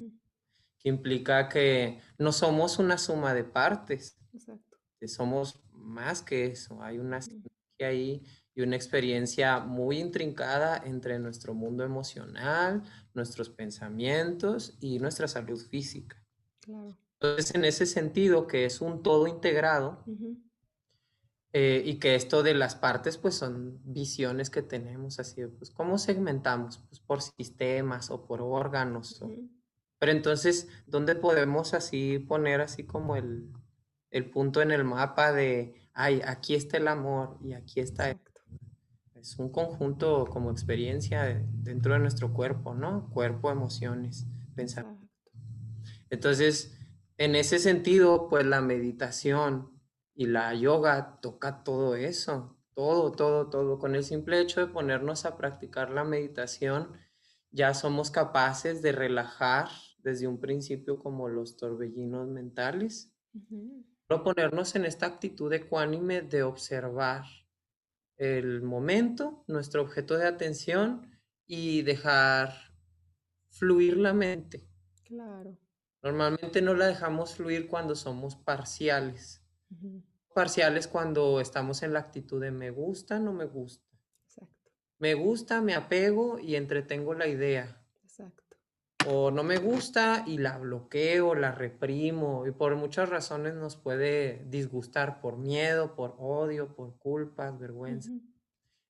que 0.79 0.88
implica 0.91 1.49
que 1.49 2.01
no 2.19 2.31
somos 2.31 2.79
una 2.79 2.99
suma 2.99 3.33
de 3.33 3.45
partes, 3.45 4.19
Exacto. 4.35 4.77
somos 5.07 5.62
más 5.73 6.23
que 6.23 6.47
eso, 6.47 6.83
hay 6.83 6.99
una 6.99 7.23
sinergia 7.23 7.53
ahí 7.81 8.23
y 8.55 8.62
una 8.62 8.77
experiencia 8.77 9.61
muy 9.61 9.99
intrincada 9.99 10.83
entre 10.85 11.19
nuestro 11.19 11.55
mundo 11.55 11.85
emocional, 11.85 12.83
nuestros 13.15 13.49
pensamientos 13.49 14.77
y 14.81 14.99
nuestra 14.99 15.27
salud 15.29 15.59
física. 15.59 16.23
Entonces, 17.21 17.55
en 17.55 17.65
ese 17.65 17.87
sentido, 17.87 18.47
que 18.47 18.65
es 18.65 18.81
un 18.81 19.03
todo 19.03 19.27
integrado, 19.27 20.05
eh, 21.55 21.83
y 21.85 21.99
que 21.99 22.15
esto 22.15 22.43
de 22.43 22.55
las 22.55 22.75
partes, 22.75 23.19
pues 23.19 23.35
son 23.35 23.79
visiones 23.85 24.49
que 24.49 24.62
tenemos, 24.62 25.19
así, 25.19 25.45
pues, 25.47 25.71
¿cómo 25.71 25.99
segmentamos? 25.99 26.79
Pues 26.88 26.99
por 27.01 27.21
sistemas 27.21 28.11
o 28.11 28.25
por 28.25 28.41
órganos. 28.41 29.23
pero 29.99 30.12
entonces, 30.12 30.69
¿dónde 30.87 31.15
podemos 31.15 31.75
así 31.75 32.19
poner 32.19 32.62
así 32.62 32.85
como 32.85 33.17
el, 33.17 33.53
el, 34.11 34.31
punto 34.31 34.62
en 34.62 34.71
el 34.71 34.85
mapa 34.85 35.33
de, 35.33 35.75
ay, 35.93 36.23
aquí 36.25 36.55
está 36.55 36.79
el 36.79 36.88
amor 36.88 37.38
y 37.43 37.53
aquí 37.53 37.81
está... 37.81 38.19
Es 39.23 39.39
un 39.39 39.51
conjunto 39.51 40.27
como 40.27 40.51
experiencia 40.51 41.43
dentro 41.55 41.95
de 41.95 42.01
nuestro 42.01 42.35
cuerpo, 42.35 42.75
¿no? 42.75 43.09
Cuerpo, 43.09 43.51
emociones, 43.51 44.27
pensamiento. 44.55 45.09
Entonces, 46.11 46.77
en 47.17 47.37
ese 47.37 47.59
sentido, 47.59 48.29
pues 48.29 48.45
la 48.45 48.61
meditación, 48.61 49.73
y 50.15 50.27
la 50.27 50.55
yoga 50.55 51.19
toca 51.21 51.65
todo 51.65 51.95
eso, 51.95 52.57
todo, 52.75 53.13
todo, 53.13 53.49
todo. 53.49 53.79
Con 53.79 53.95
el 53.95 54.05
simple 54.05 54.41
hecho 54.41 54.61
de 54.61 54.73
ponernos 54.73 55.25
a 55.25 55.37
practicar 55.37 55.91
la 55.91 56.05
meditación, 56.05 56.93
ya 57.51 57.75
somos 57.75 58.11
capaces 58.11 58.83
de 58.83 58.93
relajar 58.93 59.69
desde 59.99 60.27
un 60.27 60.41
principio 60.41 60.99
como 60.99 61.29
los 61.29 61.57
torbellinos 61.57 62.29
mentales. 62.29 63.13
Pero 64.07 64.23
ponernos 64.23 64.75
en 64.75 64.85
esta 64.85 65.07
actitud 65.07 65.53
ecuánime 65.53 66.23
de 66.23 66.43
observar 66.43 67.25
el 68.16 68.62
momento, 68.62 69.44
nuestro 69.46 69.83
objeto 69.83 70.16
de 70.16 70.27
atención 70.27 71.11
y 71.46 71.83
dejar 71.83 72.55
fluir 73.48 73.96
la 73.96 74.12
mente. 74.12 74.66
Claro. 75.05 75.59
Normalmente 76.03 76.62
no 76.62 76.75
la 76.75 76.87
dejamos 76.87 77.35
fluir 77.35 77.68
cuando 77.68 77.94
somos 77.94 78.37
parciales. 78.37 79.42
Parciales 80.35 80.88
cuando 80.88 81.40
estamos 81.40 81.83
en 81.83 81.92
la 81.92 82.01
actitud 82.01 82.40
de 82.40 82.51
me 82.51 82.70
gusta, 82.70 83.18
no 83.18 83.33
me 83.33 83.44
gusta. 83.44 83.87
Exacto. 84.25 84.70
Me 84.98 85.14
gusta, 85.14 85.61
me 85.61 85.75
apego 85.75 86.38
y 86.38 86.57
entretengo 86.57 87.14
la 87.14 87.27
idea. 87.27 87.82
O 89.07 89.31
no 89.31 89.43
me 89.43 89.59
gusta 89.59 90.25
y 90.27 90.38
la 90.38 90.59
bloqueo, 90.59 91.35
la 91.35 91.53
reprimo 91.53 92.47
y 92.47 92.53
por 92.53 92.77
muchas 92.77 93.09
razones 93.09 93.55
nos 93.55 93.77
puede 93.77 94.45
disgustar 94.49 95.21
por 95.21 95.37
miedo, 95.37 95.95
por 95.95 96.17
odio, 96.19 96.75
por 96.75 96.97
culpas, 96.99 97.59
vergüenza. 97.59 98.12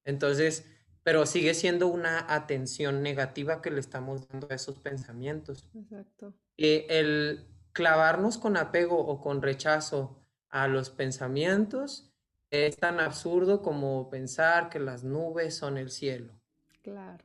Entonces, 0.05 0.67
pero 1.03 1.27
sigue 1.27 1.55
siendo 1.55 1.89
una 1.89 2.33
atención 2.33 3.03
negativa 3.03 3.63
que 3.63 3.71
le 3.71 3.81
estamos 3.81 4.29
dando 4.29 4.49
a 4.51 4.55
esos 4.55 4.79
pensamientos. 4.79 5.67
Exacto. 5.75 6.35
Y 6.57 6.85
el 6.89 7.47
clavarnos 7.73 8.39
con 8.39 8.57
apego 8.57 8.99
o 8.99 9.21
con 9.21 9.43
rechazo 9.43 10.23
a 10.49 10.69
los 10.69 10.91
pensamientos 10.91 12.13
es 12.51 12.77
tan 12.77 13.01
absurdo 13.01 13.63
como 13.63 14.11
pensar 14.11 14.69
que 14.69 14.79
las 14.79 15.05
nubes 15.05 15.57
son 15.57 15.79
el 15.79 15.91
cielo. 15.91 16.35
Claro. 16.83 17.25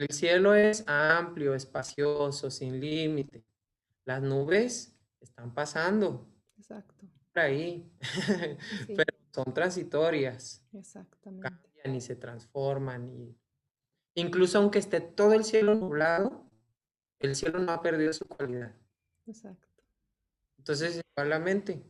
El 0.00 0.08
cielo 0.12 0.54
es 0.54 0.82
amplio, 0.86 1.54
espacioso, 1.54 2.50
sin 2.50 2.80
límite. 2.80 3.44
Las 4.06 4.22
nubes 4.22 4.96
están 5.20 5.52
pasando. 5.52 6.26
Exacto. 6.56 7.04
Por 7.34 7.42
ahí. 7.42 7.92
Pero 8.86 9.14
son 9.30 9.52
transitorias. 9.52 10.64
Exactamente. 10.72 11.50
Cambian 11.50 11.94
y 11.94 12.00
se 12.00 12.16
transforman. 12.16 13.10
Y... 13.10 13.36
Incluso 14.14 14.56
aunque 14.56 14.78
esté 14.78 15.02
todo 15.02 15.34
el 15.34 15.44
cielo 15.44 15.74
nublado, 15.74 16.46
el 17.18 17.36
cielo 17.36 17.58
no 17.58 17.72
ha 17.72 17.82
perdido 17.82 18.14
su 18.14 18.24
cualidad. 18.24 18.74
Exacto. 19.26 19.68
Entonces, 20.56 21.02
igual 21.14 21.28
la 21.28 21.38
mente. 21.40 21.84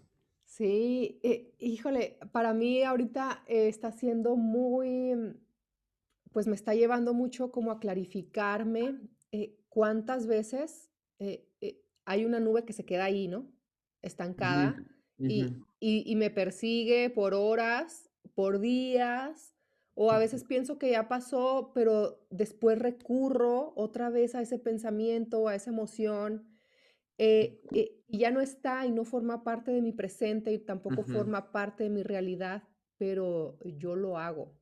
Sí, 0.46 1.20
eh, 1.22 1.54
híjole, 1.60 2.18
para 2.32 2.54
mí 2.54 2.82
ahorita 2.82 3.44
eh, 3.46 3.68
está 3.68 3.92
siendo 3.92 4.34
muy, 4.34 5.14
pues 6.32 6.46
me 6.46 6.54
está 6.54 6.74
llevando 6.74 7.14
mucho 7.14 7.50
como 7.50 7.70
a 7.70 7.80
clarificarme 7.80 9.00
eh, 9.32 9.56
cuántas 9.68 10.26
veces 10.26 10.90
hay 12.06 12.24
una 12.24 12.40
nube 12.40 12.64
que 12.64 12.72
se 12.72 12.86
queda 12.86 13.04
ahí, 13.04 13.28
¿no? 13.28 13.52
Estancada 14.02 14.76
y, 15.80 16.16
me 16.16 16.30
persigue 16.30 17.10
por 17.10 17.34
horas, 17.34 18.10
por 18.34 18.60
días, 18.60 19.54
o 19.94 20.10
a 20.12 20.18
veces 20.18 20.44
pienso 20.44 20.78
que 20.78 20.92
ya 20.92 21.08
pasó, 21.08 21.72
pero 21.74 22.26
después 22.30 22.78
recurro 22.78 23.72
otra 23.76 24.08
vez 24.08 24.34
a 24.34 24.40
ese 24.40 24.58
pensamiento, 24.58 25.48
a 25.48 25.54
esa 25.54 25.70
emoción 25.70 26.48
eh, 27.18 27.60
eh, 27.74 28.02
y 28.08 28.18
ya 28.18 28.30
no 28.30 28.40
está 28.40 28.86
y 28.86 28.92
no 28.92 29.04
forma 29.04 29.44
parte 29.44 29.72
de 29.72 29.82
mi 29.82 29.92
presente 29.92 30.52
y 30.52 30.58
tampoco 30.58 31.02
forma 31.02 31.52
parte 31.52 31.84
de 31.84 31.90
mi 31.90 32.02
realidad, 32.02 32.62
pero 32.96 33.58
yo 33.64 33.94
lo 33.94 34.16
hago. 34.16 34.58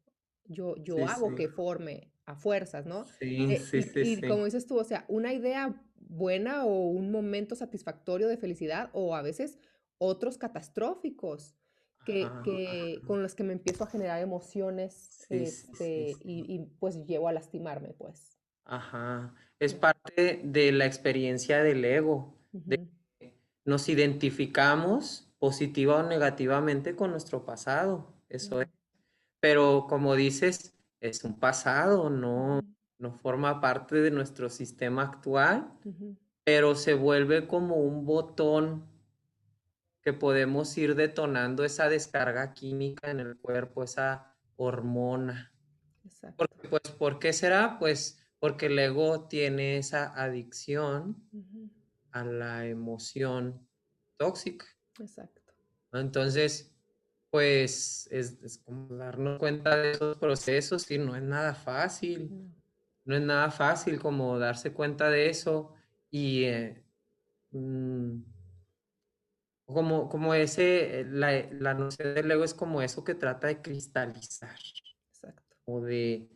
Yo, 0.48 0.76
yo 0.76 1.06
hago 1.06 1.34
que 1.34 1.48
forme 1.48 2.12
a 2.26 2.34
fuerzas, 2.34 2.86
¿no? 2.86 3.04
Sí, 3.18 3.54
eh, 3.54 3.58
sí, 3.58 3.82
sí. 3.82 4.00
Y, 4.04 4.20
como 4.28 4.44
dices 4.44 4.66
tú, 4.66 4.78
o 4.78 4.84
sea, 4.84 5.04
una 5.08 5.32
idea 5.32 5.82
buena 5.96 6.64
o 6.64 6.88
un 6.88 7.10
momento 7.10 7.54
satisfactorio 7.54 8.28
de 8.28 8.36
felicidad 8.36 8.90
o 8.92 9.14
a 9.14 9.22
veces 9.22 9.58
otros 9.98 10.38
catastróficos 10.38 11.54
que, 12.04 12.26
que 12.44 13.00
con 13.06 13.22
los 13.22 13.34
que 13.34 13.44
me 13.44 13.52
empiezo 13.52 13.84
a 13.84 13.86
generar 13.86 14.22
emociones 14.22 15.26
este, 15.28 16.16
y, 16.24 16.54
y, 16.54 16.66
pues 16.78 17.04
llevo 17.04 17.28
a 17.28 17.32
lastimarme, 17.32 17.92
pues. 17.92 18.38
Ajá, 18.64 19.34
es 19.58 19.74
parte 19.74 20.40
de 20.42 20.72
la 20.72 20.86
experiencia 20.86 21.62
del 21.62 21.84
ego 21.84 22.38
nos 23.68 23.90
identificamos 23.90 25.30
positiva 25.38 25.96
o 25.96 26.02
negativamente 26.02 26.96
con 26.96 27.10
nuestro 27.10 27.44
pasado, 27.44 28.14
eso 28.30 28.62
es. 28.62 28.68
Pero 29.40 29.86
como 29.88 30.14
dices, 30.14 30.74
es 31.00 31.24
un 31.24 31.38
pasado, 31.38 32.10
no, 32.10 32.60
no 32.98 33.12
forma 33.12 33.60
parte 33.60 33.96
de 33.96 34.10
nuestro 34.10 34.48
sistema 34.48 35.02
actual, 35.02 35.72
pero 36.44 36.74
se 36.74 36.94
vuelve 36.94 37.46
como 37.46 37.76
un 37.76 38.04
botón 38.04 38.84
que 40.02 40.12
podemos 40.12 40.76
ir 40.78 40.94
detonando 40.94 41.64
esa 41.64 41.88
descarga 41.88 42.54
química 42.54 43.10
en 43.10 43.20
el 43.20 43.36
cuerpo, 43.36 43.82
esa 43.82 44.34
hormona. 44.56 45.52
Porque, 46.36 46.68
pues, 46.68 46.82
¿Por 46.98 47.18
qué 47.18 47.32
será? 47.32 47.78
Pues 47.78 48.18
porque 48.38 48.66
el 48.66 48.78
ego 48.78 49.28
tiene 49.28 49.78
esa 49.78 50.14
adicción 50.14 51.28
a 52.12 52.24
la 52.24 52.66
emoción 52.66 53.68
tóxica. 54.16 54.66
Exacto. 54.98 55.42
Entonces, 55.92 56.74
pues 57.30 58.08
es, 58.10 58.58
como 58.64 58.94
darnos 58.96 59.38
cuenta 59.38 59.76
de 59.76 59.92
esos 59.92 60.16
procesos 60.16 60.90
y 60.90 60.98
no 60.98 61.16
es 61.16 61.22
nada 61.22 61.54
fácil. 61.54 62.52
No, 63.04 63.16
es 63.16 63.22
nada 63.22 63.50
fácil 63.50 63.98
como 63.98 64.38
darse 64.38 64.72
cuenta 64.72 65.08
de 65.10 65.30
eso 65.30 65.72
y 66.10 66.44
eh, 66.44 66.84
mm, 67.52 68.20
como, 69.64 70.08
como 70.08 70.34
ese, 70.34 71.06
la, 71.08 71.48
la, 71.52 71.74
noción 71.74 72.14
del 72.14 72.30
ego 72.30 72.44
es 72.44 72.54
como 72.54 72.82
eso 72.82 73.04
que 73.04 73.14
trata 73.14 73.46
de 73.46 73.62
cristalizar. 73.62 74.56
Exacto. 75.10 75.56
O 75.64 75.80
de, 75.80 76.28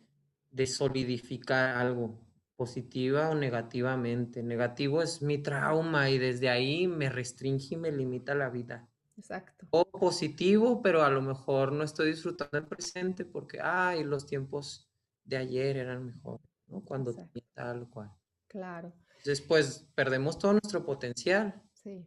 de 0.51 0.67
solidificar 0.67 1.77
algo 1.77 2.19
positiva 2.55 3.29
o 3.29 3.35
negativamente. 3.35 4.43
Negativo 4.43 5.01
es 5.01 5.21
mi 5.21 5.39
trauma 5.39 6.09
y 6.09 6.17
desde 6.17 6.49
ahí 6.49 6.87
me 6.87 7.09
restringe 7.09 7.75
y 7.75 7.77
me 7.77 7.91
limita 7.91 8.35
la 8.35 8.49
vida. 8.49 8.87
Exacto. 9.17 9.67
O 9.69 9.85
positivo, 9.85 10.81
pero 10.81 11.03
a 11.03 11.09
lo 11.09 11.21
mejor 11.21 11.71
no 11.71 11.83
estoy 11.83 12.11
disfrutando 12.11 12.57
el 12.57 12.67
presente 12.67 13.25
porque, 13.25 13.59
ay, 13.61 14.03
los 14.03 14.25
tiempos 14.25 14.89
de 15.23 15.37
ayer 15.37 15.77
eran 15.77 16.05
mejores, 16.05 16.47
¿no? 16.67 16.81
Cuando 16.83 17.13
tenía 17.13 17.47
tal 17.53 17.89
cual. 17.89 18.11
Claro. 18.47 18.93
Entonces, 19.17 19.41
pues, 19.41 19.87
perdemos 19.95 20.37
todo 20.37 20.53
nuestro 20.53 20.85
potencial. 20.85 21.61
Sí. 21.73 22.05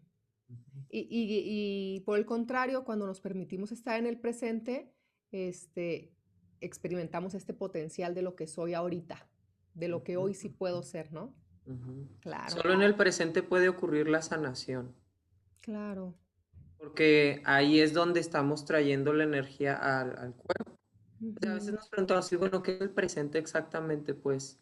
Y, 0.91 1.01
y, 1.01 1.97
y, 1.97 2.01
por 2.01 2.19
el 2.19 2.27
contrario, 2.27 2.85
cuando 2.85 3.07
nos 3.07 3.21
permitimos 3.21 3.73
estar 3.73 3.99
en 3.99 4.07
el 4.07 4.19
presente, 4.21 4.93
este, 5.31 6.15
experimentamos 6.61 7.35
este 7.35 7.55
potencial 7.55 8.15
de 8.15 8.23
lo 8.23 8.37
que 8.37 8.47
soy 8.47 8.75
ahorita 8.75 9.29
de 9.77 9.89
lo 9.89 10.03
que 10.03 10.17
hoy 10.17 10.35
sí 10.35 10.49
puedo 10.49 10.83
ser, 10.83 11.13
¿no? 11.13 11.35
Claro. 12.21 12.51
Solo 12.51 12.73
en 12.73 12.83
el 12.83 12.95
presente 12.95 13.43
puede 13.43 13.69
ocurrir 13.69 14.09
la 14.09 14.23
sanación. 14.23 14.95
Claro. 15.61 16.15
Porque 16.79 17.43
ahí 17.45 17.81
es 17.81 17.93
donde 17.93 18.21
estamos 18.21 18.65
trayendo 18.65 19.13
la 19.13 19.25
energía 19.25 19.75
al, 19.75 20.35
cuerpo. 20.35 20.79
a 21.47 21.55
veces 21.55 21.73
nos 21.73 21.89
preguntamos, 21.89 22.31
bueno, 22.39 22.63
¿qué 22.63 22.75
es 22.75 22.81
el 22.81 22.91
presente 22.91 23.39
exactamente? 23.39 24.15
Pues 24.15 24.61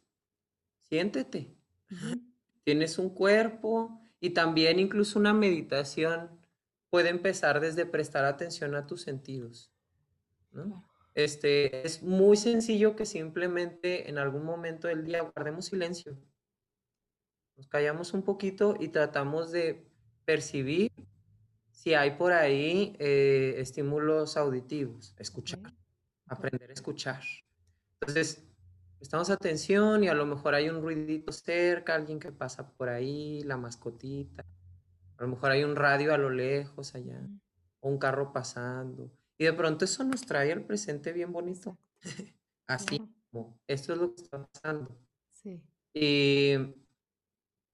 siéntete. 0.82 1.56
Tienes 2.64 2.98
un 2.98 3.10
cuerpo 3.10 4.00
Y 4.20 4.30
también 4.30 4.78
incluso 4.78 5.18
una 5.18 5.34
meditación 5.34 6.40
puede 6.88 7.10
empezar 7.10 7.60
desde 7.60 7.84
prestar 7.84 8.24
atención 8.24 8.74
a 8.74 8.86
tus 8.86 9.02
sentidos. 9.02 9.70
¿no? 10.52 10.88
Este, 11.14 11.86
es 11.86 12.02
muy 12.02 12.36
sencillo 12.36 12.96
que 12.96 13.04
simplemente 13.04 14.08
en 14.08 14.18
algún 14.18 14.44
momento 14.44 14.88
del 14.88 15.04
día 15.04 15.22
guardemos 15.22 15.66
silencio. 15.66 16.16
Nos 17.56 17.68
callamos 17.68 18.14
un 18.14 18.22
poquito 18.22 18.76
y 18.80 18.88
tratamos 18.88 19.52
de 19.52 19.86
percibir 20.24 20.90
si 21.84 21.92
hay 21.92 22.12
por 22.12 22.32
ahí 22.32 22.96
eh, 22.98 23.56
estímulos 23.58 24.38
auditivos, 24.38 25.14
escuchar, 25.18 25.60
aprender 26.26 26.70
a 26.70 26.72
escuchar. 26.72 27.22
Entonces, 28.00 28.42
prestamos 28.96 29.28
atención 29.28 30.02
y 30.02 30.08
a 30.08 30.14
lo 30.14 30.24
mejor 30.24 30.54
hay 30.54 30.70
un 30.70 30.80
ruidito 30.80 31.30
cerca, 31.30 31.94
alguien 31.94 32.18
que 32.18 32.32
pasa 32.32 32.70
por 32.70 32.88
ahí, 32.88 33.42
la 33.42 33.58
mascotita. 33.58 34.46
A 35.18 35.22
lo 35.24 35.28
mejor 35.28 35.50
hay 35.50 35.62
un 35.62 35.76
radio 35.76 36.14
a 36.14 36.16
lo 36.16 36.30
lejos 36.30 36.94
allá, 36.94 37.20
o 37.80 37.90
un 37.90 37.98
carro 37.98 38.32
pasando. 38.32 39.12
Y 39.36 39.44
de 39.44 39.52
pronto 39.52 39.84
eso 39.84 40.04
nos 40.04 40.22
trae 40.22 40.52
al 40.52 40.64
presente 40.64 41.12
bien 41.12 41.32
bonito. 41.32 41.76
Así 42.66 42.98
como, 43.30 43.60
esto 43.66 43.92
es 43.92 43.98
lo 43.98 44.14
que 44.14 44.22
está 44.22 44.42
pasando. 44.46 44.98
Sí. 45.32 45.62
Y, 45.92 46.54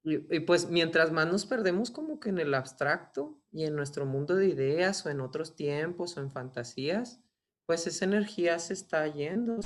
y, 0.03 0.41
pues 0.41 0.71
mientras 0.71 1.13
más 1.13 1.27
nos 1.27 1.47
perdemos 1.47 1.91
como 1.91 2.21
que 2.21 2.31
en 2.31 2.39
el 2.39 2.55
abstracto 2.55 3.39
y 3.53 3.65
en 3.65 3.77
nuestro 3.77 4.07
mundo 4.07 4.35
de 4.35 4.49
ideas 4.49 5.05
o 5.05 5.11
en 5.11 5.21
otros 5.21 5.57
tiempos 5.57 6.17
o 6.17 6.21
en 6.21 6.31
fantasías, 6.31 7.21
pues 7.67 7.87
esa 7.87 8.05
energía 8.05 8.59
se 8.59 8.73
está 8.73 9.07
yendo. 9.07 9.61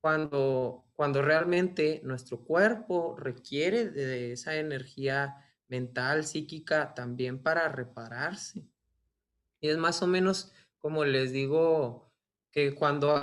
Cuando, 0.00 0.86
cuando 0.94 1.22
realmente 1.22 2.00
nuestro 2.04 2.44
cuerpo 2.44 3.16
requiere 3.18 3.90
de 3.90 4.32
esa 4.32 4.56
energía 4.56 5.36
mental, 5.68 6.24
psíquica, 6.24 6.94
también 6.94 7.42
para 7.42 7.68
repararse. 7.68 8.64
Y 9.60 9.68
es 9.68 9.76
más 9.76 10.02
o 10.02 10.06
menos 10.06 10.52
como 10.80 11.04
les 11.04 11.32
digo, 11.32 12.10
que 12.50 12.74
cuando 12.74 13.14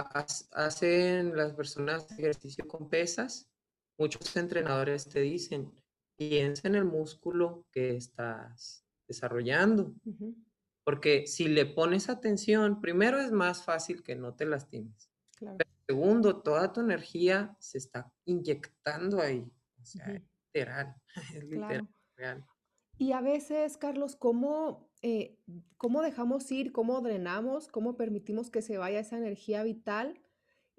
hacen 0.51 1.35
las 1.35 1.53
personas 1.53 2.09
ejercicio 2.11 2.67
con 2.67 2.87
pesas, 2.87 3.49
muchos 3.97 4.35
entrenadores 4.35 5.07
te 5.07 5.21
dicen, 5.21 5.71
piensa 6.17 6.67
en 6.67 6.75
el 6.75 6.85
músculo 6.85 7.65
que 7.71 7.95
estás 7.95 8.85
desarrollando. 9.07 9.93
Porque 10.83 11.27
si 11.27 11.47
le 11.47 11.65
pones 11.65 12.09
atención, 12.09 12.81
primero 12.81 13.19
es 13.19 13.31
más 13.31 13.63
fácil 13.63 14.03
que 14.03 14.15
no 14.15 14.35
te 14.35 14.45
lastimes. 14.45 15.09
segundo, 15.85 16.41
toda 16.41 16.73
tu 16.73 16.81
energía 16.81 17.55
se 17.59 17.77
está 17.77 18.11
inyectando 18.25 19.21
ahí. 19.21 19.49
O 19.81 19.85
sea, 19.85 20.05
es 20.15 20.23
literal. 20.53 20.95
Es 21.33 21.43
literal. 21.43 22.45
Y 22.97 23.11
a 23.11 23.21
veces, 23.21 23.77
Carlos, 23.77 24.15
¿cómo, 24.15 24.89
eh, 25.01 25.37
¿cómo 25.77 26.01
dejamos 26.01 26.51
ir? 26.51 26.71
¿Cómo 26.71 26.99
drenamos? 27.01 27.67
¿Cómo 27.67 27.95
permitimos 27.95 28.49
que 28.49 28.61
se 28.61 28.77
vaya 28.77 28.99
esa 28.99 29.17
energía 29.17 29.63
vital? 29.63 30.19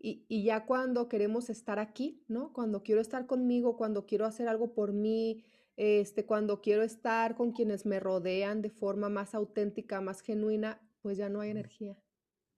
Y, 0.00 0.24
y, 0.28 0.44
ya 0.44 0.64
cuando 0.64 1.08
queremos 1.08 1.50
estar 1.50 1.80
aquí, 1.80 2.22
¿no? 2.28 2.52
Cuando 2.52 2.84
quiero 2.84 3.00
estar 3.00 3.26
conmigo, 3.26 3.76
cuando 3.76 4.06
quiero 4.06 4.26
hacer 4.26 4.46
algo 4.46 4.72
por 4.72 4.92
mí, 4.92 5.44
este, 5.78 6.26
cuando 6.26 6.60
quiero 6.60 6.82
estar 6.82 7.36
con 7.36 7.52
quienes 7.52 7.86
me 7.86 8.00
rodean 8.00 8.62
de 8.62 8.70
forma 8.70 9.08
más 9.08 9.34
auténtica, 9.34 10.00
más 10.00 10.22
genuina, 10.22 10.80
pues 11.02 11.16
ya 11.18 11.28
no 11.28 11.40
hay 11.40 11.50
energía. 11.50 11.96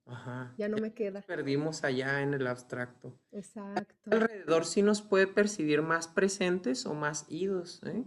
Ajá. 0.07 0.55
Ya 0.57 0.69
no 0.69 0.79
me 0.79 0.95
queda. 0.95 1.23
Perdimos 1.23 1.85
allá 1.85 2.23
en 2.23 2.33
el 2.33 2.47
abstracto. 2.47 3.21
Exacto. 3.31 4.11
Alrededor 4.11 4.65
sí 4.65 4.83
nos 4.83 5.03
puede 5.03 5.27
percibir 5.27 5.83
más 5.83 6.09
presentes 6.09 6.87
o 6.87 6.95
más 6.95 7.27
idos. 7.29 7.83
¿eh? 7.85 8.05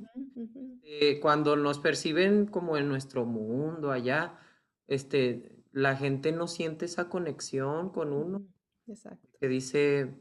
Eh, 0.83 1.19
cuando 1.21 1.55
nos 1.55 1.79
perciben 1.79 2.47
como 2.47 2.75
en 2.75 2.89
nuestro 2.89 3.25
mundo 3.25 3.91
allá, 3.91 4.39
este, 4.87 5.63
la 5.71 5.95
gente 5.95 6.31
no 6.31 6.47
siente 6.47 6.85
esa 6.85 7.07
conexión 7.07 7.91
con 7.91 8.11
uno. 8.11 8.47
Exacto. 8.87 9.37
Que 9.39 9.47
dice, 9.47 10.13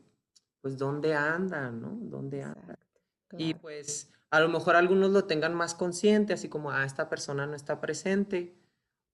pues, 0.60 0.78
¿dónde 0.78 1.14
anda? 1.14 1.70
¿No? 1.70 1.98
¿Dónde 2.00 2.42
anda? 2.42 2.78
Y 3.38 3.54
pues 3.54 4.10
a 4.30 4.40
lo 4.40 4.48
mejor 4.48 4.76
algunos 4.76 5.10
lo 5.10 5.24
tengan 5.24 5.54
más 5.54 5.74
consciente, 5.74 6.32
así 6.32 6.48
como, 6.48 6.70
ah, 6.70 6.84
esta 6.84 7.08
persona 7.08 7.46
no 7.46 7.54
está 7.54 7.80
presente. 7.80 8.54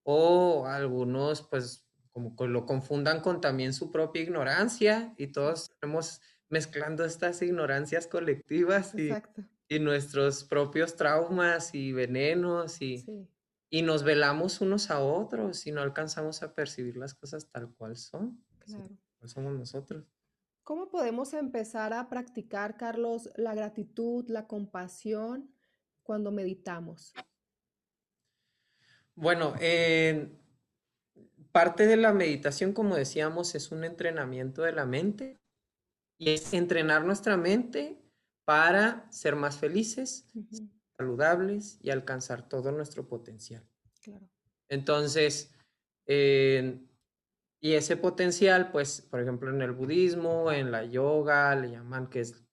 O 0.05 0.67
algunos, 0.67 1.43
pues, 1.43 1.89
como 2.13 2.35
que 2.37 2.47
lo 2.47 2.67
confundan 2.67 3.21
con 3.21 3.41
también 3.41 3.73
su 3.73 3.91
propia 3.91 4.23
ignorancia 4.23 5.15
y 5.17 5.29
todos 5.29 5.71
estamos 5.71 6.21
mezclando 6.49 7.05
estas 7.05 7.43
ignorancias 7.43 8.07
colectivas 8.07 8.95
y, 8.95 9.11
y 9.69 9.79
nuestros 9.81 10.45
propios 10.45 10.97
traumas 10.97 11.75
y 11.75 11.93
venenos 11.93 12.81
y, 12.81 13.05
y 13.71 13.83
nos 13.83 14.03
velamos 14.03 14.61
unos 14.61 14.91
a 14.91 15.01
otros 15.01 15.67
y 15.67 15.73
no 15.73 15.81
alcanzamos 15.81 16.43
a 16.43 16.55
percibir 16.55 16.97
las 16.97 17.15
cosas 17.15 17.49
tal 17.51 17.69
cual 17.75 17.97
son. 17.97 18.43
Claro. 18.61 18.97
Somos 19.27 19.55
nosotros. 19.55 20.05
¿Cómo 20.63 20.91
podemos 20.91 21.33
empezar 21.33 21.95
a 21.95 22.09
practicar, 22.09 22.77
Carlos, 22.77 23.31
la 23.37 23.55
gratitud, 23.55 24.29
la 24.29 24.47
compasión 24.47 25.51
cuando 26.03 26.31
meditamos? 26.31 27.15
Bueno, 29.15 29.55
eh, 29.61 30.31
parte 31.53 31.87
de 31.87 31.97
la 31.97 32.13
meditación, 32.13 32.73
como 32.73 32.97
decíamos, 32.97 33.55
es 33.55 33.73
un 33.73 33.85
entrenamiento 33.85 34.63
de 34.63 34.73
la 34.73 34.87
mente 34.87 35.41
y 36.19 36.31
es 36.31 36.53
entrenar 36.53 37.05
nuestra 37.05 37.37
mente 37.37 38.01
para 38.45 39.11
ser 39.11 39.37
más 39.37 39.59
felices, 39.59 40.27
saludables 40.97 41.79
y 41.83 41.91
alcanzar 41.91 42.49
todo 42.49 42.73
nuestro 42.73 43.09
potencial. 43.09 43.67
Entonces, 44.69 45.51
y 47.61 47.73
ese 47.73 47.97
potencial, 47.97 48.71
pues, 48.71 49.01
por 49.01 49.21
ejemplo, 49.21 49.51
en 49.51 49.61
el 49.63 49.73
budismo, 49.73 50.53
en 50.53 50.71
la 50.71 50.85
yoga, 50.85 51.55
le 51.57 51.73
llaman 51.73 52.09
que 52.09 52.21
es, 52.21 52.45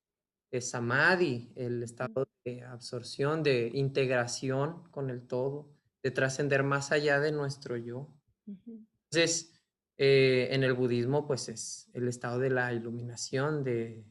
es 0.51 0.69
samadhi, 0.69 1.51
el 1.55 1.83
estado 1.83 2.27
de 2.43 2.63
absorción, 2.63 3.43
de 3.43 3.69
integración 3.73 4.89
con 4.89 5.09
el 5.09 5.27
todo, 5.27 5.69
de 6.01 6.11
trascender 6.11 6.63
más 6.63 6.91
allá 6.91 7.19
de 7.19 7.31
nuestro 7.31 7.77
yo. 7.77 8.09
Entonces, 8.47 9.53
eh, 9.97 10.49
en 10.51 10.63
el 10.63 10.73
budismo, 10.73 11.27
pues 11.27 11.49
es 11.49 11.89
el 11.93 12.07
estado 12.07 12.39
de 12.39 12.49
la 12.49 12.73
iluminación, 12.73 13.63
de, 13.63 14.05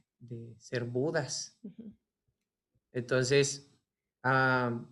ser 0.58 0.84
budas. 0.84 1.58
Entonces, 2.92 3.70
ah, 4.22 4.86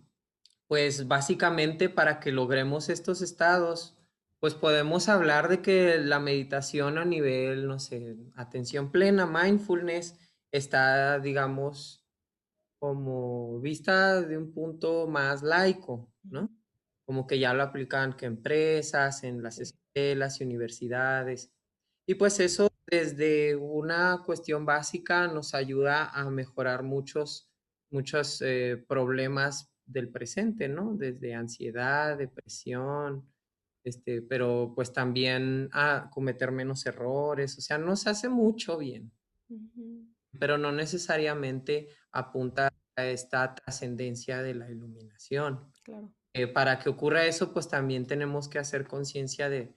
pues 0.67 1.07
básicamente 1.07 1.89
para 1.89 2.19
que 2.19 2.31
logremos 2.31 2.89
estos 2.89 3.21
estados, 3.21 3.97
pues 4.43 4.55
podemos 4.55 5.07
hablar 5.07 5.47
de 5.47 5.61
que 5.61 5.99
la 5.99 6.19
meditación 6.19 6.97
a 6.97 7.05
nivel, 7.05 7.65
no 7.65 7.79
sé, 7.79 8.17
atención 8.35 8.91
plena, 8.91 9.25
mindfulness, 9.25 10.19
está, 10.51 11.17
digamos, 11.19 12.05
como 12.77 13.61
vista 13.61 14.21
de 14.21 14.37
un 14.37 14.51
punto 14.51 15.07
más 15.07 15.43
laico, 15.43 16.11
¿no? 16.23 16.49
como 17.05 17.25
que 17.25 17.39
ya 17.39 17.53
lo 17.53 17.63
aplican 17.63 18.17
que 18.17 18.25
empresas, 18.25 19.23
en 19.23 19.41
las 19.41 19.59
escuelas 19.59 20.41
y 20.41 20.43
universidades. 20.43 21.49
Y 22.05 22.15
pues 22.15 22.41
eso 22.41 22.67
desde 22.85 23.55
una 23.55 24.23
cuestión 24.25 24.65
básica 24.65 25.25
nos 25.27 25.53
ayuda 25.53 26.09
a 26.09 26.29
mejorar 26.29 26.83
muchos, 26.83 27.49
muchos 27.89 28.41
eh, 28.41 28.83
problemas 28.89 29.71
del 29.85 30.09
presente, 30.09 30.67
¿no? 30.67 30.95
Desde 30.95 31.33
ansiedad, 31.33 32.17
depresión, 32.17 33.32
este, 33.83 34.21
pero 34.21 34.73
pues 34.75 34.93
también 34.93 35.69
a 35.73 36.09
cometer 36.11 36.51
menos 36.51 36.85
errores, 36.85 37.57
o 37.57 37.61
sea, 37.61 37.77
nos 37.77 38.07
hace 38.07 38.29
mucho 38.29 38.77
bien, 38.77 39.11
pero 40.39 40.57
no 40.57 40.71
necesariamente 40.71 41.89
apunta 42.11 42.69
a 42.95 43.05
esta 43.05 43.55
trascendencia 43.55 44.41
de 44.41 44.55
la 44.55 44.69
iluminación. 44.69 45.71
Claro. 45.83 46.13
Eh, 46.33 46.47
para 46.47 46.79
que 46.79 46.89
ocurra 46.89 47.25
eso, 47.25 47.53
pues 47.53 47.67
también 47.67 48.07
tenemos 48.07 48.47
que 48.47 48.57
hacer 48.57 48.87
conciencia 48.87 49.49
de 49.49 49.75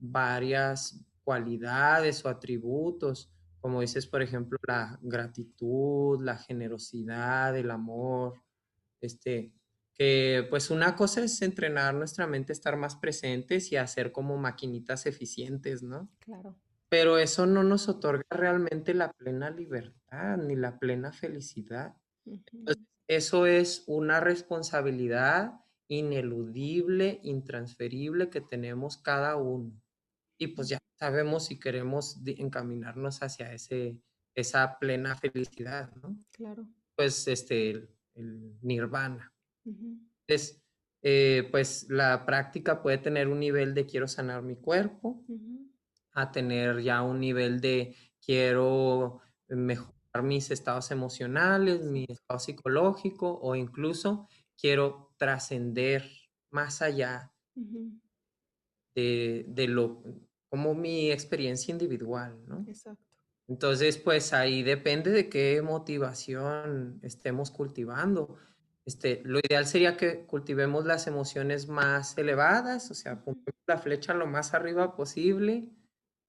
varias 0.00 1.04
cualidades 1.22 2.24
o 2.24 2.28
atributos, 2.28 3.30
como 3.60 3.80
dices, 3.80 4.06
por 4.06 4.20
ejemplo, 4.20 4.58
la 4.66 4.98
gratitud, 5.00 6.22
la 6.22 6.36
generosidad, 6.36 7.56
el 7.56 7.70
amor, 7.70 8.42
este, 9.00 9.52
que 9.94 10.46
pues 10.50 10.70
una 10.70 10.96
cosa 10.96 11.22
es 11.22 11.40
entrenar 11.42 11.94
nuestra 11.94 12.26
mente 12.26 12.52
a 12.52 12.54
estar 12.54 12.76
más 12.76 12.96
presentes 12.96 13.70
y 13.72 13.76
hacer 13.76 14.12
como 14.12 14.36
maquinitas 14.36 15.06
eficientes, 15.06 15.82
¿no? 15.82 16.10
Claro. 16.18 16.56
Pero 16.88 17.18
eso 17.18 17.46
no 17.46 17.62
nos 17.62 17.88
otorga 17.88 18.24
realmente 18.30 18.92
la 18.92 19.12
plena 19.12 19.50
libertad 19.50 20.36
ni 20.36 20.56
la 20.56 20.78
plena 20.78 21.12
felicidad. 21.12 21.96
eso 23.06 23.46
es 23.46 23.84
una 23.86 24.20
responsabilidad 24.20 25.60
ineludible, 25.88 27.20
intransferible 27.22 28.30
que 28.30 28.40
tenemos 28.40 28.96
cada 28.96 29.36
uno. 29.36 29.72
Y 30.38 30.48
pues 30.48 30.68
ya 30.68 30.78
sabemos 30.98 31.46
si 31.46 31.58
queremos 31.58 32.20
encaminarnos 32.24 33.22
hacia 33.22 33.52
ese, 33.52 34.00
esa 34.34 34.78
plena 34.78 35.16
felicidad, 35.16 35.94
¿no? 35.96 36.16
Claro. 36.32 36.66
Pues 36.96 37.28
este, 37.28 37.88
el, 38.14 38.58
nirvana. 38.62 39.33
Entonces, 39.64 40.62
eh, 41.02 41.48
pues 41.50 41.86
la 41.90 42.24
práctica 42.24 42.82
puede 42.82 42.98
tener 42.98 43.28
un 43.28 43.40
nivel 43.40 43.74
de 43.74 43.86
quiero 43.86 44.08
sanar 44.08 44.42
mi 44.42 44.56
cuerpo, 44.56 45.22
a 46.12 46.30
tener 46.32 46.80
ya 46.80 47.02
un 47.02 47.20
nivel 47.20 47.60
de 47.60 47.94
quiero 48.24 49.20
mejorar 49.48 50.22
mis 50.22 50.50
estados 50.50 50.90
emocionales, 50.90 51.82
mi 51.82 52.06
estado 52.08 52.38
psicológico 52.38 53.38
o 53.40 53.54
incluso 53.54 54.28
quiero 54.56 55.12
trascender 55.16 56.08
más 56.50 56.82
allá 56.82 57.32
de, 58.94 59.44
de, 59.48 59.68
lo 59.68 60.02
como 60.48 60.74
mi 60.74 61.10
experiencia 61.10 61.72
individual, 61.72 62.40
¿no? 62.46 62.64
Exacto. 62.68 63.02
Entonces, 63.46 63.98
pues 63.98 64.32
ahí 64.32 64.62
depende 64.62 65.10
de 65.10 65.28
qué 65.28 65.60
motivación 65.62 66.98
estemos 67.02 67.50
cultivando. 67.50 68.38
Este, 68.86 69.22
lo 69.24 69.38
ideal 69.38 69.66
sería 69.66 69.96
que 69.96 70.26
cultivemos 70.26 70.84
las 70.84 71.06
emociones 71.06 71.68
más 71.68 72.16
elevadas, 72.18 72.90
o 72.90 72.94
sea, 72.94 73.12
apuntemos 73.12 73.60
la 73.66 73.78
flecha 73.78 74.12
lo 74.12 74.26
más 74.26 74.52
arriba 74.52 74.94
posible 74.94 75.70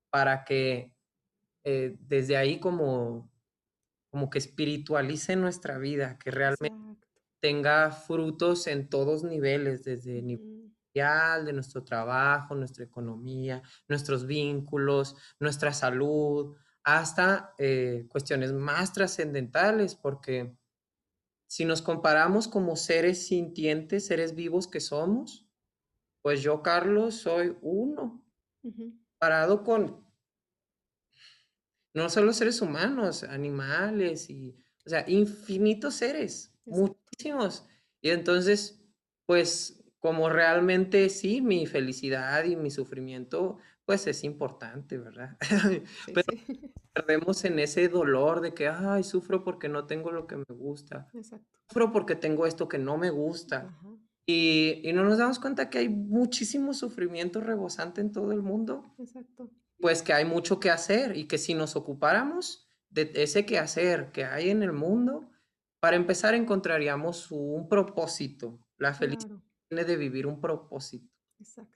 para 0.09 0.45
que 0.45 0.95
eh, 1.65 1.97
desde 1.99 2.37
ahí 2.37 2.59
como, 2.59 3.29
como 4.09 4.29
que 4.29 4.37
espiritualice 4.37 5.35
nuestra 5.35 5.77
vida, 5.77 6.17
que 6.17 6.31
realmente 6.31 7.07
tenga 7.41 7.91
frutos 7.91 8.67
en 8.67 8.89
todos 8.89 9.23
niveles, 9.23 9.83
desde 9.83 10.19
el 10.19 10.27
nivel 10.27 10.65
de 11.43 11.51
nuestro 11.51 11.83
trabajo, 11.83 12.55
nuestra 12.55 12.85
economía, 12.85 13.61
nuestros 13.89 14.25
vínculos, 14.25 15.17
nuestra 15.39 15.73
salud, 15.73 16.55
hasta 16.85 17.53
eh, 17.57 18.05
cuestiones 18.07 18.53
más 18.53 18.93
trascendentales, 18.93 19.95
porque 19.95 20.55
si 21.47 21.65
nos 21.65 21.81
comparamos 21.81 22.47
como 22.47 22.75
seres 22.75 23.27
sintientes, 23.27 24.05
seres 24.05 24.35
vivos 24.35 24.67
que 24.67 24.79
somos, 24.79 25.45
pues 26.21 26.41
yo, 26.41 26.63
Carlos, 26.63 27.15
soy 27.15 27.55
uno, 27.61 28.25
parado 29.19 29.63
con 29.63 30.03
no 31.93 32.09
solo 32.09 32.33
seres 32.33 32.61
humanos, 32.61 33.23
animales 33.23 34.29
y, 34.29 34.57
o 34.85 34.89
sea, 34.89 35.05
infinitos 35.07 35.95
seres, 35.95 36.53
muchísimos. 36.65 37.65
Y 38.01 38.09
entonces, 38.09 38.83
pues, 39.25 39.83
como 39.99 40.29
realmente 40.29 41.09
sí, 41.09 41.41
mi 41.41 41.65
felicidad 41.65 42.43
y 42.43 42.55
mi 42.55 42.69
sufrimiento 42.69 43.57
pues 43.85 44.07
es 44.07 44.23
importante, 44.23 44.97
¿verdad? 44.97 45.37
Pero 46.13 46.27
perdemos 46.93 47.45
en 47.45 47.59
ese 47.59 47.87
dolor 47.87 48.41
de 48.41 48.53
que, 48.53 48.67
ay, 48.67 49.03
sufro 49.03 49.43
porque 49.43 49.69
no 49.69 49.85
tengo 49.85 50.11
lo 50.11 50.27
que 50.27 50.37
me 50.37 50.45
gusta. 50.49 51.07
Sufro 51.67 51.91
porque 51.91 52.15
tengo 52.15 52.45
esto 52.45 52.67
que 52.67 52.79
no 52.79 52.97
me 52.97 53.09
gusta. 53.09 53.77
Y, 54.25 54.81
y, 54.83 54.93
no 54.93 55.03
nos 55.03 55.19
damos 55.19 55.39
cuenta 55.39 55.69
que 55.69 55.77
hay 55.77 55.89
muchísimo 55.89 56.73
sufrimiento 56.73 57.41
rebosante 57.41 58.01
en 58.01 58.11
todo 58.11 58.31
el 58.31 58.41
mundo. 58.41 58.83
Exacto. 58.97 59.51
Pues 59.79 60.01
que 60.01 60.13
hay 60.13 60.25
mucho 60.25 60.59
que 60.59 60.71
hacer 60.71 61.15
y 61.15 61.27
que 61.27 61.37
si 61.37 61.53
nos 61.53 61.75
ocupáramos 61.75 62.67
de 62.89 63.11
ese 63.15 63.45
que 63.45 63.59
hacer 63.59 64.11
que 64.11 64.25
hay 64.25 64.49
en 64.49 64.63
el 64.63 64.73
mundo, 64.73 65.29
para 65.79 65.97
empezar 65.97 66.33
encontraríamos 66.33 67.29
un 67.29 67.69
propósito. 67.69 68.59
La 68.77 68.93
felicidad 68.93 69.37
tiene 69.67 69.85
de 69.85 69.97
vivir 69.97 70.25
un 70.25 70.41
propósito. 70.41 71.13
Exacto. 71.39 71.74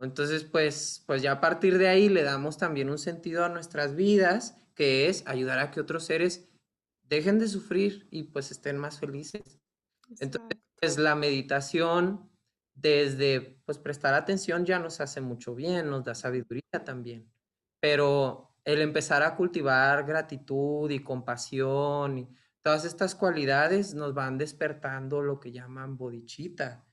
Entonces, 0.00 0.44
pues, 0.44 1.02
pues 1.06 1.22
ya 1.22 1.32
a 1.32 1.40
partir 1.40 1.78
de 1.78 1.88
ahí 1.88 2.08
le 2.08 2.22
damos 2.22 2.56
también 2.56 2.90
un 2.90 2.98
sentido 2.98 3.44
a 3.44 3.48
nuestras 3.48 3.96
vidas, 3.96 4.56
que 4.74 5.08
es 5.08 5.26
ayudar 5.26 5.58
a 5.58 5.70
que 5.70 5.80
otros 5.80 6.04
seres 6.04 6.48
dejen 7.02 7.38
de 7.38 7.48
sufrir 7.48 8.06
y 8.10 8.24
pues 8.24 8.50
estén 8.50 8.78
más 8.78 9.00
felices. 9.00 9.60
Entonces, 10.20 10.58
pues, 10.80 10.98
la 10.98 11.14
meditación 11.14 12.30
desde 12.74 13.60
pues 13.66 13.78
prestar 13.78 14.14
atención 14.14 14.64
ya 14.64 14.78
nos 14.78 15.00
hace 15.00 15.20
mucho 15.20 15.54
bien, 15.54 15.90
nos 15.90 16.04
da 16.04 16.14
sabiduría 16.14 16.84
también. 16.84 17.30
Pero 17.80 18.54
el 18.64 18.80
empezar 18.80 19.22
a 19.22 19.34
cultivar 19.34 20.04
gratitud 20.04 20.90
y 20.90 21.00
compasión 21.02 22.18
y 22.18 22.28
todas 22.62 22.84
estas 22.84 23.14
cualidades 23.14 23.94
nos 23.94 24.14
van 24.14 24.38
despertando 24.38 25.22
lo 25.22 25.40
que 25.40 25.52
llaman 25.52 25.98
la 25.98 26.87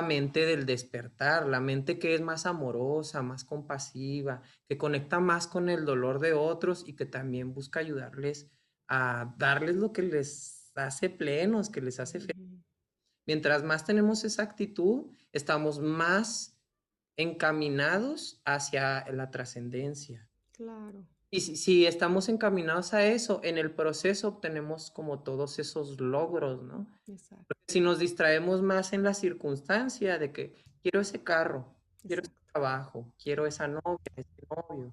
mente 0.00 0.46
del 0.46 0.66
despertar, 0.66 1.46
la 1.46 1.60
mente 1.60 1.98
que 1.98 2.14
es 2.14 2.20
más 2.20 2.46
amorosa, 2.46 3.22
más 3.22 3.44
compasiva, 3.44 4.42
que 4.68 4.78
conecta 4.78 5.20
más 5.20 5.46
con 5.46 5.68
el 5.68 5.84
dolor 5.84 6.20
de 6.20 6.32
otros 6.32 6.84
y 6.86 6.94
que 6.94 7.06
también 7.06 7.52
busca 7.52 7.80
ayudarles 7.80 8.50
a 8.88 9.34
darles 9.38 9.76
lo 9.76 9.92
que 9.92 10.02
les 10.02 10.72
hace 10.74 11.10
plenos, 11.10 11.70
que 11.70 11.80
les 11.80 12.00
hace 12.00 12.20
feliz. 12.20 12.64
Mientras 13.26 13.62
más 13.62 13.84
tenemos 13.84 14.24
esa 14.24 14.42
actitud, 14.42 15.12
estamos 15.32 15.78
más 15.78 16.58
encaminados 17.16 18.40
hacia 18.44 19.04
la 19.12 19.30
trascendencia. 19.30 20.28
Claro. 20.52 21.06
Y 21.32 21.40
si, 21.40 21.86
estamos 21.86 22.28
encaminados 22.28 22.92
a 22.92 23.06
eso, 23.06 23.40
en 23.44 23.56
el 23.56 23.70
proceso 23.70 24.28
obtenemos 24.28 24.90
como 24.90 25.22
todos 25.22 25.60
esos 25.60 26.00
logros, 26.00 26.62
¿no? 26.62 26.88
Exacto. 27.06 27.54
Si 27.68 27.80
nos 27.80 28.00
distraemos 28.00 28.62
más 28.62 28.92
en 28.92 29.04
la 29.04 29.14
circunstancia 29.14 30.18
de 30.18 30.32
que 30.32 30.54
quiero 30.82 31.00
ese 31.00 31.22
carro, 31.22 31.72
quiero 32.02 32.22
ese 32.22 32.32
trabajo, 32.52 33.12
quiero 33.22 33.46
esa 33.46 33.68
novia, 33.68 34.00
ese 34.16 34.46
novio, 34.50 34.92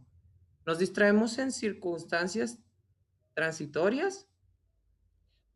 nos 0.64 0.78
distraemos 0.78 1.40
en 1.40 1.52
circunstancias 1.52 2.60
transitorias 3.34 4.28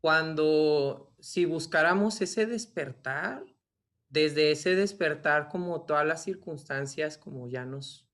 cuando 0.00 1.14
si 1.20 1.44
buscáramos 1.44 2.20
ese 2.20 2.46
despertar, 2.46 3.44
desde 4.08 4.50
ese 4.50 4.74
despertar 4.74 5.48
como 5.48 5.82
todas 5.82 6.04
las 6.04 6.24
circunstancias 6.24 7.18
como 7.18 7.48
ya 7.48 7.64
nos 7.64 8.08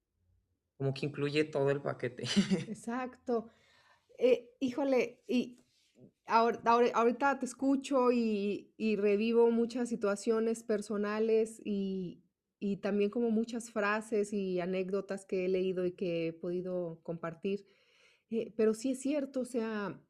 como 0.79 0.95
que 0.95 1.07
incluye 1.07 1.45
todo 1.45 1.71
el 1.71 1.83
paquete. 1.83 2.23
Exacto. 2.71 3.51
Eh, 4.17 4.51
híjole, 4.61 5.21
y 5.27 5.65
ahorita 6.27 7.39
te 7.39 7.47
escucho 7.47 8.13
y, 8.13 8.73
revivo 8.97 9.51
muchas 9.51 9.89
situaciones 9.89 10.63
personales 10.63 11.61
y, 11.65 12.23
también 12.81 13.11
como 13.11 13.31
muchas 13.31 13.71
frases 13.71 14.33
y 14.33 14.61
anécdotas 14.61 15.25
que 15.25 15.45
he 15.45 15.49
leído 15.49 15.85
y 15.85 15.93
que 15.93 16.29
he 16.29 16.33
podido 16.33 17.01
compartir. 17.03 17.67
Eh, 18.31 18.53
pero 18.57 18.75
sí 18.75 18.93
es 18.93 19.01
cierto, 19.01 19.41
o 19.41 19.45
sea, 19.45 20.01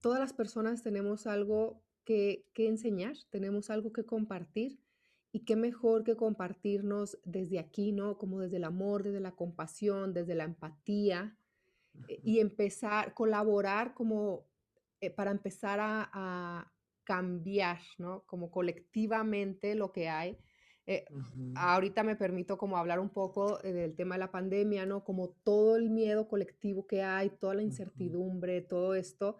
todas 0.00 0.18
las 0.20 0.32
personas 0.32 0.82
tenemos 0.82 1.26
algo 1.26 1.82
que, 2.04 2.46
que 2.54 2.66
enseñar, 2.66 3.16
tenemos 3.30 3.70
algo 3.70 3.92
que 3.92 4.04
compartir 4.04 4.80
y 5.32 5.40
qué 5.40 5.56
mejor 5.56 6.04
que 6.04 6.16
compartirnos 6.16 7.18
desde 7.24 7.58
aquí, 7.58 7.92
¿no? 7.92 8.16
Como 8.18 8.40
desde 8.40 8.56
el 8.56 8.64
amor, 8.64 9.02
desde 9.02 9.20
la 9.20 9.32
compasión, 9.32 10.14
desde 10.14 10.34
la 10.34 10.44
empatía 10.44 11.36
eh, 12.08 12.20
y 12.24 12.40
empezar, 12.40 13.14
colaborar 13.14 13.94
como 13.94 14.46
eh, 15.00 15.10
para 15.10 15.30
empezar 15.30 15.78
a, 15.80 16.72
cambiar, 17.04 17.78
¿no? 17.96 18.22
Como 18.26 18.50
colectivamente 18.50 19.74
lo 19.74 19.92
que 19.92 20.10
hay. 20.10 20.36
Eh, 20.86 21.06
ahorita 21.54 22.02
me 22.02 22.16
permito 22.16 22.58
como 22.58 22.76
hablar 22.76 23.00
un 23.00 23.08
poco 23.08 23.56
del 23.60 23.96
tema 23.96 24.16
de 24.16 24.18
la 24.18 24.30
pandemia, 24.30 24.84
¿no? 24.84 25.04
Como 25.04 25.30
todo 25.30 25.76
el 25.76 25.88
miedo 25.88 26.28
colectivo 26.28 26.86
que 26.86 27.02
hay, 27.02 27.30
toda 27.30 27.54
la 27.54 27.62
incertidumbre, 27.62 28.60
todo 28.60 28.94
esto. 28.94 29.38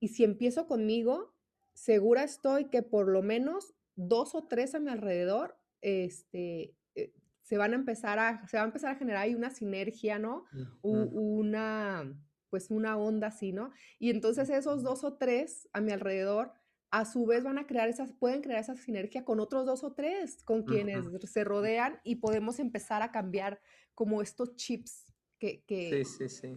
Y 0.00 0.08
si 0.08 0.24
empiezo 0.24 0.66
conmigo, 0.66 1.32
segura 1.72 2.24
estoy 2.24 2.64
que 2.64 2.82
por 2.82 3.06
lo 3.06 3.22
menos 3.22 3.73
dos 3.96 4.34
o 4.34 4.46
tres 4.46 4.74
a 4.74 4.80
mi 4.80 4.90
alrededor, 4.90 5.56
este, 5.80 6.74
eh, 6.94 7.12
se 7.42 7.58
van 7.58 7.72
a 7.72 7.76
empezar 7.76 8.18
a, 8.18 8.46
se 8.48 8.56
va 8.56 8.62
a 8.62 8.66
empezar 8.66 8.92
a 8.92 8.98
generar 8.98 9.22
ahí 9.22 9.34
una 9.34 9.50
sinergia, 9.50 10.18
¿no? 10.18 10.44
una, 10.82 12.12
pues 12.50 12.70
una 12.70 12.96
onda 12.96 13.28
así, 13.28 13.52
¿no? 13.52 13.70
Y 13.98 14.10
entonces 14.10 14.48
esos 14.50 14.82
dos 14.82 15.04
o 15.04 15.14
tres 15.14 15.68
a 15.72 15.80
mi 15.80 15.92
alrededor, 15.92 16.52
a 16.90 17.04
su 17.04 17.26
vez 17.26 17.42
van 17.42 17.58
a 17.58 17.66
crear 17.66 17.88
esas, 17.88 18.12
pueden 18.12 18.40
crear 18.40 18.60
esa 18.60 18.76
sinergia 18.76 19.24
con 19.24 19.40
otros 19.40 19.66
dos 19.66 19.82
o 19.82 19.92
tres, 19.92 20.42
con 20.44 20.62
quienes 20.62 21.06
se 21.24 21.44
rodean 21.44 22.00
y 22.04 22.16
podemos 22.16 22.58
empezar 22.60 23.02
a 23.02 23.10
cambiar 23.10 23.60
como 23.94 24.22
estos 24.22 24.54
chips 24.56 25.12
que... 25.38 25.64
que 25.64 26.04
sí, 26.04 26.28
sí, 26.28 26.28
sí. 26.28 26.56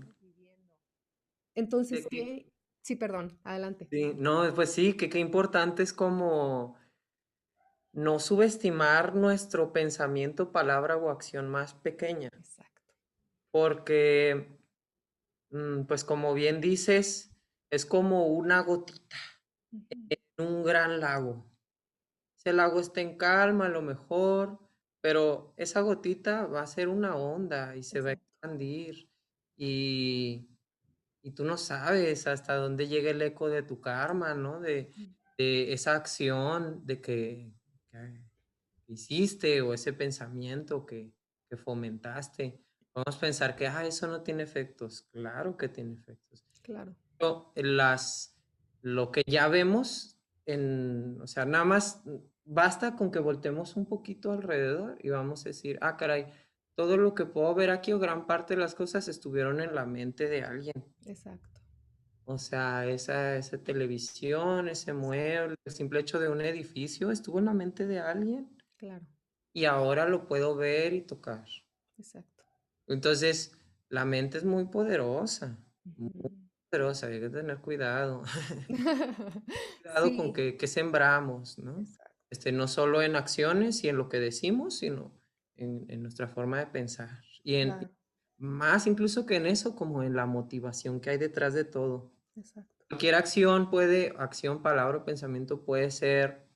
Entonces, 1.56 2.06
¿qué? 2.08 2.52
Sí, 2.82 2.96
perdón, 2.96 3.38
adelante. 3.44 3.88
Sí, 3.90 4.14
no, 4.16 4.54
pues 4.54 4.72
sí, 4.72 4.94
que 4.94 5.10
qué 5.10 5.20
importante 5.20 5.82
es 5.84 5.92
como 5.92 6.78
no 7.98 8.20
subestimar 8.20 9.16
nuestro 9.16 9.74
pensamiento, 9.74 10.52
palabra 10.52 10.98
o 10.98 11.10
acción 11.10 11.50
más 11.50 11.74
pequeña. 11.74 12.28
Exacto. 12.28 12.93
Porque, 13.50 14.60
mm, 15.50 15.86
pues 15.86 16.04
como 16.04 16.36
bien 16.36 16.62
dices, 16.62 17.32
es 17.72 17.88
como 17.88 18.28
una 18.28 18.60
gotita 18.62 19.18
en 19.89 20.45
un 20.45 20.64
gran 20.64 21.00
lago. 21.00 21.43
Ese 22.38 22.54
lago 22.54 22.80
está 22.80 23.02
en 23.02 23.18
calma 23.18 23.66
a 23.66 23.70
lo 23.70 23.82
mejor, 23.82 24.60
pero 25.02 25.56
esa 25.58 25.82
gotita 25.82 26.45
va 26.45 26.62
a 26.62 26.68
ser 26.68 26.89
una 26.89 27.16
onda 27.16 27.76
y 27.76 27.82
se 27.82 28.02
va 28.02 28.12
a 28.12 28.14
expandir 28.14 29.10
y, 29.56 30.48
y 31.24 31.32
tú 31.32 31.45
no 31.45 31.58
sabes 31.58 32.28
hasta 32.28 32.54
dónde 32.58 32.88
llega 32.88 33.10
el 33.10 33.24
eco 33.24 33.50
de 33.50 33.64
tu 33.64 33.82
karma, 33.82 34.36
¿no? 34.36 34.60
De, 34.60 34.93
de 35.39 35.74
esa 35.74 35.95
acción 35.95 36.86
de 36.86 37.02
que, 37.02 37.57
hiciste 38.88 39.62
o 39.62 39.74
ese 39.74 39.93
pensamiento 39.93 40.86
que, 40.86 41.12
que 41.50 41.58
fomentaste. 41.58 42.62
Vamos 42.93 43.18
a 43.18 43.20
pensar 43.20 43.56
que 43.56 43.68
ah, 43.68 43.86
eso 43.86 44.08
no 44.08 44.22
tiene 44.22 44.43
efectos. 44.43 45.04
Claro 45.12 45.58
que 45.58 45.70
tiene 45.70 45.93
efectos. 45.93 46.43
Claro. 46.64 46.95
las, 47.56 48.36
lo 48.82 49.12
que 49.12 49.24
ya 49.26 49.48
vemos, 49.48 50.18
en, 50.45 51.20
o 51.22 51.28
sea, 51.28 51.45
nada 51.45 51.64
más 51.64 52.02
basta 52.43 52.95
con 52.95 53.12
que 53.12 53.20
voltemos 53.20 53.76
un 53.76 53.86
poquito 53.86 54.32
alrededor 54.32 54.98
y 55.02 55.10
vamos 55.10 55.45
a 55.45 55.50
decir, 55.50 55.78
ah, 55.82 55.98
caray, 55.98 56.28
todo 56.76 56.98
lo 56.98 57.14
que 57.14 57.26
puedo 57.26 57.54
ver 57.56 57.70
aquí 57.70 57.91
o 57.93 58.00
gran 58.00 58.28
parte 58.28 58.56
de 58.56 58.62
las 58.62 58.76
cosas 58.76 59.08
estuvieron 59.08 59.62
en 59.62 59.76
la 59.76 59.86
mente 59.86 60.28
de 60.28 60.43
alguien. 60.43 60.86
Exacto. 61.06 61.57
O 62.30 62.38
sea, 62.38 62.86
esa, 62.86 63.38
esa 63.38 63.58
televisión, 63.58 64.68
ese 64.68 64.92
mueble, 64.92 65.56
el 65.64 65.72
simple 65.72 66.02
hecho 66.02 66.20
de 66.20 66.28
un 66.28 66.42
edificio 66.42 67.10
estuvo 67.10 67.40
en 67.40 67.46
la 67.46 67.54
mente 67.54 67.88
de 67.88 68.00
alguien. 68.00 68.54
Claro. 68.76 69.08
Y 69.54 69.64
ahora 69.64 70.10
lo 70.10 70.28
puedo 70.28 70.54
ver 70.58 70.92
y 70.92 71.02
tocar. 71.02 71.46
Exacto. 71.98 72.44
Entonces, 72.86 73.58
la 73.88 74.04
mente 74.04 74.38
es 74.38 74.44
muy 74.44 74.66
poderosa. 74.66 75.58
Muy 75.86 76.12
poderosa, 76.70 77.08
hay 77.08 77.22
que 77.22 77.30
tener 77.30 77.60
cuidado. 77.60 78.24
cuidado 79.82 80.18
con 80.18 80.34
que, 80.34 80.58
que, 80.58 80.68
sembramos, 80.68 81.58
¿no? 81.60 81.86
Este, 82.30 82.52
no 82.52 82.68
solo 82.68 83.02
en 83.02 83.16
acciones 83.16 83.86
y 83.86 83.88
en 83.88 83.96
lo 83.96 84.10
que 84.10 84.20
decimos, 84.20 84.80
sino 84.80 85.18
en, 85.56 86.02
nuestra 86.02 86.28
forma 86.28 86.60
de 86.60 86.68
pensar. 86.68 87.22
Y 87.42 87.56
en, 87.56 87.90
más 88.38 88.86
incluso 88.86 89.26
que 89.26 89.38
en 89.38 89.46
eso, 89.46 89.78
como 89.78 90.04
en 90.04 90.14
la 90.14 90.26
motivación 90.26 91.00
que 91.00 91.12
hay 91.12 91.18
detrás 91.18 91.54
de 91.54 91.64
todo. 91.64 92.16
Cualquier 92.90 93.16
acción 93.16 93.70
puede, 93.70 94.14
acción, 94.18 94.62
palabra 94.62 94.98
o 94.98 95.06
pensamiento 95.06 95.64
puede 95.64 95.92
ser 95.92 96.48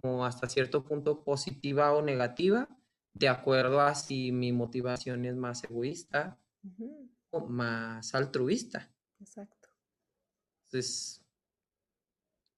como 0.00 0.24
hasta 0.24 0.48
cierto 0.48 0.84
punto 0.84 1.24
positiva 1.24 1.92
o 1.92 2.02
negativa, 2.02 2.68
de 3.14 3.28
acuerdo 3.28 3.80
a 3.80 3.94
si 3.94 4.30
mi 4.30 4.52
motivación 4.52 5.24
es 5.24 5.34
más 5.34 5.64
egoísta 5.64 6.38
o 7.30 7.46
más 7.46 8.14
altruista. 8.14 8.90
Exacto. 9.20 9.68
Entonces, 10.66 11.24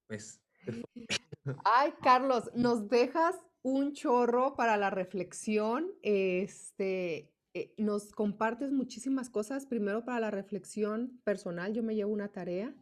pues... 0.07 0.41
Ay, 1.65 1.93
Carlos, 2.03 2.51
nos 2.53 2.87
dejas 2.89 3.35
un 3.63 3.93
chorro 3.93 4.55
para 4.55 4.77
la 4.77 4.89
reflexión. 4.89 5.91
Este, 6.03 7.30
eh, 7.53 7.73
nos 7.77 8.11
compartes 8.11 8.71
muchísimas 8.71 9.29
cosas. 9.29 9.65
Primero 9.65 10.05
para 10.05 10.19
la 10.19 10.31
reflexión 10.31 11.19
personal, 11.23 11.73
yo 11.73 11.83
me 11.83 11.95
llevo 11.95 12.13
una 12.13 12.31
tarea. 12.31 12.75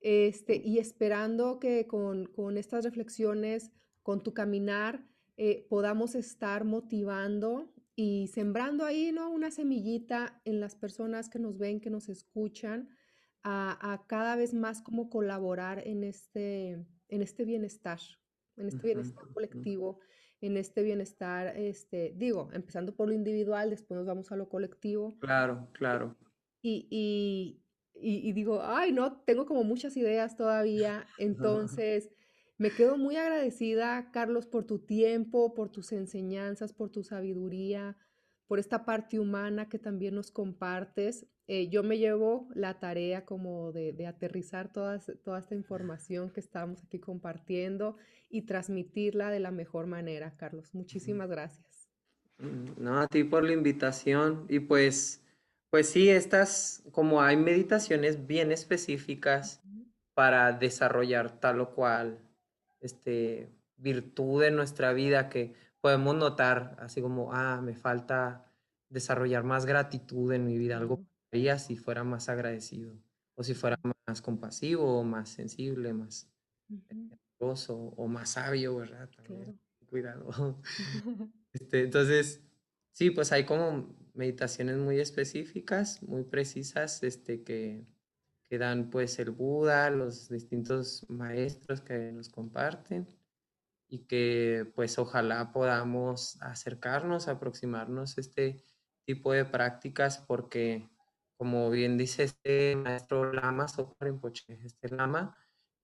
Este, 0.00 0.56
y 0.56 0.78
esperando 0.78 1.58
que 1.58 1.86
con, 1.86 2.28
estas 2.56 2.84
reflexiones, 2.84 3.72
con 4.02 4.22
tu 4.22 4.32
caminar, 4.32 5.04
eh, 5.36 5.66
podamos 5.68 6.14
estar 6.14 6.64
motivando 6.64 7.72
y 7.94 8.28
sembrando 8.28 8.84
ahí, 8.84 9.12
¿no? 9.12 9.30
Una 9.30 9.50
semillita 9.50 10.40
en 10.44 10.60
las 10.60 10.76
personas 10.76 11.28
que 11.28 11.38
nos 11.38 11.58
ven, 11.58 11.80
que 11.80 11.90
nos 11.90 12.08
escuchan, 12.08 12.90
a, 13.42 13.92
a 13.92 14.06
cada 14.06 14.34
vez 14.36 14.54
más 14.54 14.82
cómo 14.82 15.08
colaborar 15.08 15.86
en 15.86 16.04
este, 16.04 16.84
en 17.08 17.22
este 17.22 17.44
bienestar, 17.44 18.00
en 18.56 18.66
este 18.66 18.86
bienestar 18.88 19.24
colectivo 19.32 20.00
en 20.40 20.56
este 20.56 20.82
bienestar, 20.82 21.56
este, 21.56 22.12
digo, 22.16 22.48
empezando 22.52 22.94
por 22.94 23.08
lo 23.08 23.14
individual, 23.14 23.70
después 23.70 23.98
nos 23.98 24.06
vamos 24.06 24.30
a 24.32 24.36
lo 24.36 24.48
colectivo. 24.48 25.18
Claro, 25.18 25.68
claro. 25.72 26.16
Y, 26.62 26.86
y, 26.90 27.62
y, 27.94 28.32
digo, 28.32 28.60
ay, 28.62 28.92
no, 28.92 29.20
tengo 29.22 29.46
como 29.46 29.64
muchas 29.64 29.96
ideas 29.96 30.36
todavía, 30.36 31.06
entonces 31.18 32.10
me 32.58 32.70
quedo 32.70 32.96
muy 32.96 33.16
agradecida, 33.16 34.10
Carlos, 34.12 34.46
por 34.46 34.64
tu 34.64 34.78
tiempo, 34.78 35.54
por 35.54 35.70
tus 35.70 35.92
enseñanzas, 35.92 36.72
por 36.72 36.90
tu 36.90 37.02
sabiduría, 37.02 37.96
por 38.46 38.58
esta 38.58 38.84
parte 38.84 39.18
humana 39.18 39.68
que 39.68 39.78
también 39.78 40.14
nos 40.14 40.30
compartes. 40.30 41.26
Eh, 41.48 41.68
yo 41.68 41.82
me 41.82 41.98
llevo 41.98 42.48
la 42.54 42.78
tarea 42.78 43.24
como 43.24 43.72
de, 43.72 44.06
aterrizar 44.06 44.72
toda 44.72 44.96
esta 44.96 45.54
información 45.54 46.30
que 46.30 46.40
estamos 46.40 46.82
aquí 46.82 46.98
compartiendo 46.98 47.96
y 48.28 48.42
transmitirla 48.42 49.30
de 49.30 49.40
la 49.40 49.50
mejor 49.50 49.86
manera, 49.86 50.36
Carlos. 50.36 50.74
Muchísimas 50.74 51.28
gracias. 51.28 51.88
Mm, 52.38 52.82
no, 52.82 53.00
a 53.00 53.06
ti 53.06 53.24
por 53.24 53.44
la 53.44 53.52
invitación. 53.52 54.46
Y 54.48 54.60
pues, 54.60 55.22
pues 55.70 55.88
sí, 55.88 56.08
estas, 56.08 56.82
como 56.92 57.22
hay 57.22 57.36
meditaciones 57.36 58.26
bien 58.26 58.52
específicas 58.52 59.62
para 60.14 60.52
desarrollar 60.52 61.40
tal 61.40 61.60
o 61.60 61.74
cual 61.74 62.18
este, 62.80 63.50
virtud 63.76 64.42
en 64.44 64.56
nuestra 64.56 64.92
vida 64.92 65.28
que 65.28 65.54
podemos 65.86 66.16
notar, 66.16 66.74
así 66.80 67.00
como, 67.00 67.32
ah, 67.32 67.60
me 67.62 67.76
falta 67.76 68.44
desarrollar 68.88 69.44
más 69.44 69.66
gratitud 69.66 70.32
en 70.32 70.44
mi 70.44 70.58
vida, 70.58 70.78
algo 70.78 70.96
que 70.98 71.06
haría 71.30 71.60
si 71.60 71.76
fuera 71.76 72.02
más 72.02 72.28
agradecido, 72.28 72.98
o 73.36 73.44
si 73.44 73.54
fuera 73.54 73.78
más 74.08 74.20
compasivo, 74.20 74.98
o 74.98 75.04
más 75.04 75.28
sensible, 75.28 75.92
más 75.92 76.28
uh 77.38 77.54
o 77.68 78.08
más 78.08 78.30
sabio, 78.30 78.74
¿verdad? 78.78 79.08
Cuidado. 79.88 80.28
este, 81.52 81.84
entonces, 81.84 82.42
sí, 82.90 83.12
pues 83.12 83.30
hay 83.30 83.44
como 83.44 83.94
meditaciones 84.12 84.78
muy 84.78 84.98
específicas, 84.98 86.02
muy 86.02 86.24
precisas, 86.24 87.04
este, 87.04 87.44
que, 87.44 87.86
que 88.48 88.58
dan 88.58 88.90
pues 88.90 89.20
el 89.20 89.30
Buda, 89.30 89.90
los 89.90 90.30
distintos 90.30 91.06
maestros 91.08 91.80
que 91.80 92.10
nos 92.10 92.28
comparten 92.28 93.06
y 93.88 94.06
que 94.06 94.70
pues 94.74 94.98
ojalá 94.98 95.52
podamos 95.52 96.40
acercarnos, 96.42 97.28
aproximarnos 97.28 98.16
a 98.16 98.20
este 98.20 98.62
tipo 99.04 99.32
de 99.32 99.44
prácticas 99.44 100.18
porque 100.18 100.88
como 101.36 101.70
bien 101.70 101.98
dice 101.98 102.24
este 102.24 102.76
maestro 102.76 103.32
Lama, 103.32 103.66
este 103.66 104.88
Lama, 104.88 105.36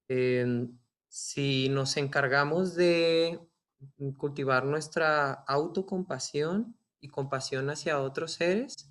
em, 0.09 0.78
si 1.09 1.68
nos 1.68 1.96
encargamos 1.96 2.74
de 2.74 3.40
cultivar 4.16 4.64
nuestra 4.64 5.32
autocompasión 5.32 6.76
y 7.00 7.09
compasión 7.09 7.68
hacia 7.68 8.00
otros 8.00 8.32
seres, 8.32 8.90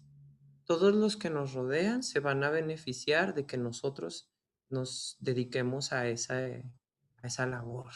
todos 0.65 0.93
los 0.93 1.17
que 1.17 1.29
nos 1.29 1.53
rodean 1.53 2.03
se 2.03 2.19
van 2.19 2.43
a 2.43 2.49
beneficiar 2.49 3.33
de 3.33 3.45
que 3.45 3.57
nosotros 3.57 4.29
nos 4.69 5.17
dediquemos 5.19 5.91
a 5.91 6.07
esa, 6.07 6.35
a 6.35 7.27
esa 7.27 7.45
labor. 7.47 7.91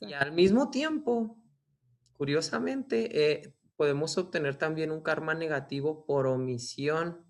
Y 0.00 0.12
al 0.12 0.32
mismo 0.32 0.70
tiempo, 0.70 1.36
curiosamente, 2.12 3.32
eh, 3.32 3.54
podemos 3.76 4.16
obtener 4.18 4.56
también 4.56 4.90
un 4.90 5.02
karma 5.02 5.34
negativo 5.34 6.04
por 6.04 6.26
omisión. 6.26 7.24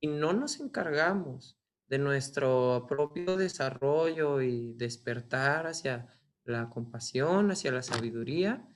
Y 0.00 0.08
no 0.08 0.32
nos 0.32 0.60
encargamos 0.60 1.58
de 1.88 1.98
nuestro 1.98 2.86
propio 2.88 3.36
desarrollo 3.36 4.42
y 4.42 4.72
despertar 4.74 5.66
hacia 5.66 6.08
la 6.44 6.68
compasión, 6.70 7.50
hacia 7.50 7.70
la 7.70 7.82
sabiduría, 7.82 8.66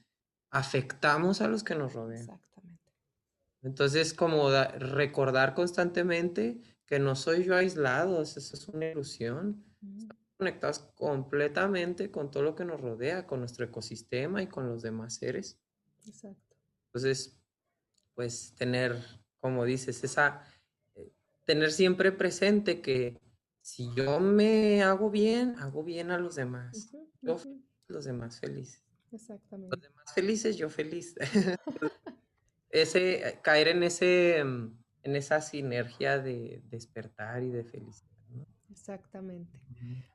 afectamos 0.51 1.41
a 1.41 1.49
los 1.49 1.65
que 1.65 1.75
nos 1.75 1.95
rodean. 1.95 2.23
Exactamente. 2.23 2.93
Entonces, 3.63 4.15
como 4.15 4.51
recordar 4.79 5.55
constantemente 5.55 6.61
que 6.87 6.99
no 6.99 7.17
soy 7.17 7.45
yo 7.45 7.57
aislado, 7.57 8.23
eso 8.23 8.39
es 8.39 8.69
una 8.69 8.87
ilusión 8.91 9.65
conectados 10.37 10.81
completamente 10.95 12.11
con 12.11 12.31
todo 12.31 12.43
lo 12.43 12.55
que 12.55 12.65
nos 12.65 12.81
rodea, 12.81 13.27
con 13.27 13.41
nuestro 13.41 13.65
ecosistema 13.65 14.43
y 14.43 14.47
con 14.47 14.69
los 14.69 14.83
demás 14.83 15.15
seres. 15.15 15.59
Exacto. 16.07 16.57
Entonces, 16.87 17.41
pues 18.15 18.55
tener, 18.57 19.03
como 19.39 19.65
dices, 19.65 20.03
esa, 20.05 20.43
eh, 20.95 21.13
tener 21.45 21.73
siempre 21.73 22.13
presente 22.13 22.81
que 22.81 23.21
si 23.61 23.91
yo 23.95 24.21
me 24.21 24.83
hago 24.83 25.11
bien, 25.11 25.57
hago 25.59 25.83
bien 25.83 26.11
a 26.11 26.19
los 26.19 26.37
demás. 26.37 26.93
Yo 27.21 27.37
los 27.89 28.05
demás 28.05 28.41
felices. 28.41 28.83
Exactamente. 29.13 29.77
Los 29.77 29.83
demás 29.83 30.13
felices, 30.15 30.57
yo 30.57 30.69
feliz. 30.69 31.15
ese, 32.71 33.29
eh, 33.29 33.41
caer 33.43 33.69
en 33.69 33.83
ese, 33.83 34.39
en 34.39 34.77
esa 35.03 35.41
sinergia 35.41 36.19
de 36.19 36.63
despertar 36.69 37.43
y 37.43 37.51
de 37.51 37.65
felicidad. 37.65 38.16
Exactamente. 38.77 39.59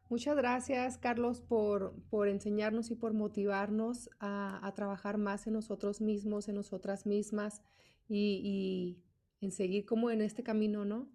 Muchas 0.09 0.36
gracias, 0.36 0.97
Carlos, 0.99 1.41
por, 1.41 1.93
por, 2.09 2.28
enseñarnos 2.28 2.91
y 2.91 2.95
por 2.95 3.14
motivarnos 3.14 4.09
a, 4.20 4.72
trabajar 4.76 5.18
más 5.18 5.47
en 5.47 5.53
nosotros 5.53 5.99
mismos, 5.99 6.47
en 6.47 6.55
nosotras 6.55 7.07
mismas 7.07 7.64
y, 8.07 8.99
en 9.41 9.51
seguir 9.51 9.86
como 9.86 10.12
en 10.12 10.22
este 10.22 10.43
camino, 10.43 10.86
¿no? 10.86 11.09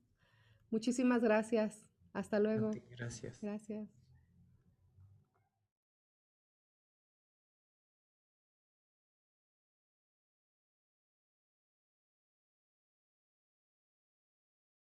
Muchísimas 0.70 1.22
gracias. 1.22 1.86
Hasta 2.12 2.40
luego. 2.40 2.72
Gracias. 2.97 3.40
Gracias. 3.40 4.05